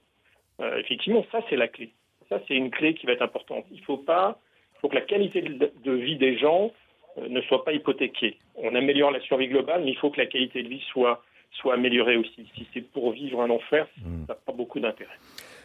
euh, 0.62 0.78
effectivement, 0.78 1.24
ça 1.32 1.40
c'est 1.50 1.56
la 1.56 1.68
clé. 1.68 1.92
Ça 2.28 2.40
c'est 2.46 2.54
une 2.54 2.70
clé 2.70 2.94
qui 2.94 3.06
va 3.06 3.12
être 3.12 3.22
importante. 3.22 3.64
Il 3.70 3.82
faut 3.82 3.96
pas, 3.96 4.38
faut 4.80 4.88
que 4.88 4.94
la 4.94 5.00
qualité 5.02 5.42
de, 5.42 5.92
vie 5.92 6.16
des 6.16 6.38
gens 6.38 6.70
euh, 7.18 7.28
ne 7.28 7.40
soit 7.42 7.64
pas 7.64 7.72
hypothéquée. 7.72 8.38
On 8.56 8.74
améliore 8.74 9.10
la 9.10 9.20
survie 9.20 9.48
globale, 9.48 9.82
mais 9.84 9.90
il 9.90 9.96
faut 9.96 10.10
que 10.10 10.20
la 10.20 10.26
qualité 10.26 10.62
de 10.62 10.68
vie 10.68 10.82
soit, 10.90 11.22
soit 11.52 11.74
améliorée 11.74 12.16
aussi. 12.16 12.46
Si 12.54 12.66
c'est 12.72 12.80
pour 12.80 13.12
vivre 13.12 13.42
un 13.42 13.50
enfer, 13.50 13.86
mmh. 13.98 14.26
ça 14.26 14.34
n'a 14.34 14.38
pas 14.46 14.52
beaucoup 14.52 14.80
d'intérêt. 14.80 15.16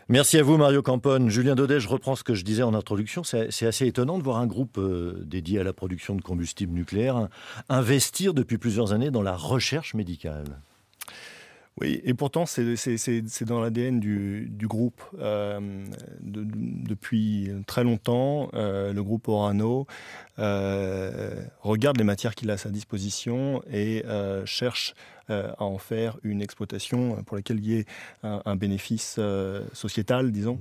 Merci 0.10 0.38
à 0.38 0.44
vous, 0.44 0.56
Mario 0.56 0.82
Campone. 0.82 1.30
Julien 1.30 1.56
Daudet, 1.56 1.82
je 1.82 1.90
reprends 1.90 2.16
ce 2.16 2.24
que 2.24 2.34
je 2.34 2.46
disais 2.46 2.64
en 2.64 2.74
introduction. 2.74 3.24
C'est 3.24 3.66
assez 3.66 3.88
étonnant 3.88 4.18
de 4.18 4.24
voir 4.24 4.38
un 4.38 4.48
groupe 4.48 4.78
euh, 4.78 5.22
dédié 5.26 5.60
à 5.60 5.64
la 5.64 5.74
production 5.74 6.16
de 6.16 6.22
combustible 6.22 6.74
nucléaire 6.74 7.28
investir 7.68 8.34
depuis 8.34 8.58
plusieurs 8.58 8.94
années 8.94 9.12
dans 9.12 9.22
la 9.22 9.36
recherche 9.36 9.94
médicale. 9.96 10.62
Oui, 11.80 12.02
et 12.04 12.14
pourtant, 12.14 12.46
c'est 12.46 13.44
dans 13.46 13.62
l'ADN 13.62 14.00
du, 14.00 14.68
groupe. 14.68 15.02
Euh, 15.20 15.60
depuis 16.22 17.52
très 17.68 17.84
longtemps, 17.84 18.50
euh, 18.54 18.94
le 18.94 19.04
groupe 19.04 19.28
Orano 19.28 19.86
regarde 20.38 21.98
les 21.98 22.04
matières 22.04 22.36
qu'il 22.36 22.50
a 22.50 22.54
à 22.54 22.58
sa 22.58 22.70
disposition 22.70 23.62
et 23.72 24.04
cherche 24.46 24.96
euh, 25.30 25.52
à 25.58 25.66
en 25.66 25.78
faire 25.78 26.16
une 26.24 26.42
exploitation 26.42 27.22
pour 27.24 27.36
laquelle 27.36 27.60
il 27.60 27.66
y 27.66 27.80
ait 27.80 27.86
un, 28.24 28.56
bénéfice 28.56 29.18
euh, 29.20 29.62
sociétal, 29.74 30.32
disons. 30.32 30.58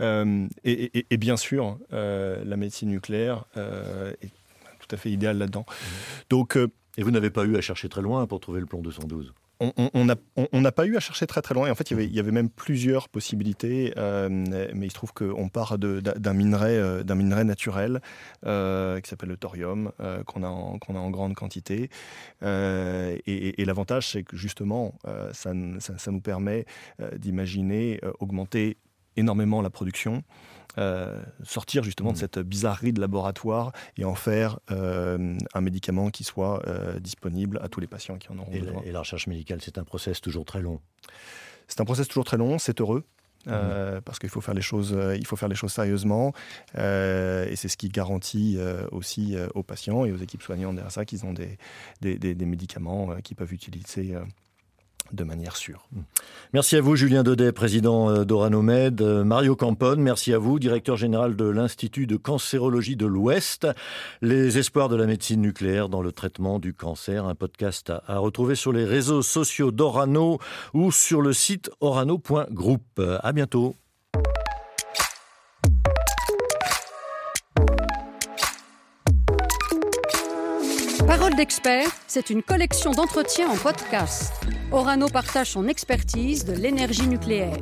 Euh, 0.00 0.48
et, 0.64 1.16
bien 1.18 1.36
sûr, 1.36 1.78
la 1.90 2.56
médecine 2.56 2.88
nucléaire 2.88 3.44
est 3.54 4.30
tout 4.80 4.88
à 4.94 4.96
fait 4.96 5.10
idéale 5.10 5.36
là-dedans. 5.36 5.66
Donc, 6.30 6.56
et 6.96 7.02
vous 7.02 7.10
n'avez 7.10 7.28
pas 7.28 7.44
eu 7.44 7.56
à 7.58 7.60
chercher 7.60 7.90
très 7.90 8.00
loin 8.00 8.26
pour 8.26 8.40
trouver 8.40 8.60
le 8.60 8.66
plan 8.66 8.78
212 8.78 9.34
on 9.60 10.60
n'a 10.60 10.72
pas 10.72 10.86
eu 10.86 10.96
à 10.96 11.00
chercher 11.00 11.26
très 11.26 11.42
très 11.42 11.54
loin. 11.54 11.70
En 11.70 11.74
fait, 11.74 11.90
il 11.90 12.14
y 12.14 12.20
avait, 12.20 12.30
même 12.30 12.48
plusieurs 12.48 13.08
possibilités, 13.08 13.92
euh, 13.96 14.28
mais 14.30 14.86
il 14.86 14.90
se 14.90 14.94
trouve 14.94 15.12
qu'on 15.12 15.48
part 15.48 15.78
d'un 15.78 16.32
minerai, 16.32 16.76
euh, 16.76 17.02
d'un 17.02 17.16
minerai 17.16 17.44
naturel 17.44 18.00
euh, 18.46 19.00
qui 19.00 19.10
s'appelle 19.10 19.30
le 19.30 19.36
thorium, 19.36 19.92
qu'on 20.26 20.42
a 20.42 20.48
en 20.48 21.10
grande 21.10 21.34
quantité. 21.34 21.90
et, 22.42 23.64
l'avantage, 23.64 24.08
c'est 24.08 24.22
que 24.22 24.36
justement, 24.36 24.94
ça, 25.32 25.52
nous 25.54 26.20
permet 26.20 26.64
d'imaginer 27.16 28.00
augmenter 28.20 28.76
énormément 29.18 29.60
la 29.62 29.70
production. 29.70 30.22
Euh, 30.76 31.20
sortir 31.42 31.82
justement 31.82 32.12
de 32.12 32.16
mm. 32.16 32.20
cette 32.20 32.38
bizarrerie 32.38 32.92
de 32.92 33.00
laboratoire 33.00 33.72
et 33.96 34.04
en 34.04 34.14
faire 34.14 34.60
euh, 34.70 35.36
un 35.54 35.60
médicament 35.60 36.10
qui 36.10 36.22
soit 36.22 36.62
euh, 36.68 37.00
disponible 37.00 37.58
à 37.62 37.68
tous 37.68 37.80
les 37.80 37.88
patients 37.88 38.16
qui 38.16 38.28
en 38.30 38.38
auront 38.38 38.52
besoin. 38.52 38.82
et 38.84 38.92
la 38.92 39.00
recherche 39.00 39.26
médicale, 39.26 39.60
c'est 39.60 39.78
un 39.78 39.82
process 39.82 40.20
toujours 40.20 40.44
très 40.44 40.60
long. 40.60 40.80
C'est 41.66 41.80
un 41.80 41.84
process 41.84 42.06
toujours 42.06 42.24
très 42.24 42.36
long, 42.36 42.58
c'est 42.58 42.80
heureux. 42.80 43.04
Mm. 43.46 44.00
parce 44.04 44.18
qu'il 44.18 44.28
faut 44.28 44.40
faire 44.40 44.52
les 44.52 44.62
choses, 44.62 44.94
il 45.16 45.24
faut 45.26 45.36
faire 45.36 45.48
les 45.48 45.54
choses 45.54 45.72
sérieusement, 45.72 46.32
et 46.74 47.54
c'est 47.54 47.68
ce 47.68 47.76
qui 47.76 47.88
garantit 47.88 48.58
aussi 48.90 49.36
aux 49.54 49.62
patients 49.62 50.04
et 50.04 50.12
aux 50.12 50.16
équipes 50.16 50.42
soignantes 50.42 50.74
derrière 50.74 50.92
ça 50.92 51.04
qu'ils 51.06 51.24
ont 51.24 51.32
des, 51.32 51.56
des, 52.02 52.18
des, 52.18 52.34
des 52.34 52.44
médicaments 52.44 53.14
qu'ils 53.22 53.36
peuvent 53.36 53.54
utiliser 53.54 54.16
de 55.12 55.24
manière 55.24 55.56
sûre. 55.56 55.88
Merci 56.52 56.76
à 56.76 56.80
vous, 56.80 56.96
Julien 56.96 57.22
Daudet, 57.22 57.52
président 57.52 58.10
euh, 58.10 58.24
d'Oranomed. 58.24 59.00
Euh, 59.00 59.24
Mario 59.24 59.56
Campone, 59.56 60.00
merci 60.00 60.32
à 60.32 60.38
vous, 60.38 60.58
directeur 60.58 60.96
général 60.96 61.36
de 61.36 61.44
l'Institut 61.44 62.06
de 62.06 62.16
cancérologie 62.16 62.96
de 62.96 63.06
l'Ouest. 63.06 63.66
Les 64.22 64.58
espoirs 64.58 64.88
de 64.88 64.96
la 64.96 65.06
médecine 65.06 65.40
nucléaire 65.40 65.88
dans 65.88 66.02
le 66.02 66.12
traitement 66.12 66.58
du 66.58 66.74
cancer, 66.74 67.26
un 67.26 67.34
podcast 67.34 67.92
à, 68.06 68.18
retrouver 68.18 68.54
sur 68.54 68.72
les 68.72 68.84
réseaux 68.84 69.22
sociaux 69.22 69.70
d'Orano 69.70 70.38
ou 70.74 70.92
sur 70.92 71.22
le 71.22 71.32
site 71.32 71.70
orano.group. 71.80 73.00
À 73.20 73.32
bientôt. 73.32 73.74
Parole 81.38 81.46
d'expert, 81.46 81.90
c'est 82.08 82.30
une 82.30 82.42
collection 82.42 82.90
d'entretiens 82.90 83.48
en 83.48 83.54
podcast. 83.54 84.32
Orano 84.72 85.06
partage 85.06 85.50
son 85.52 85.68
expertise 85.68 86.44
de 86.44 86.52
l'énergie 86.52 87.06
nucléaire. 87.06 87.58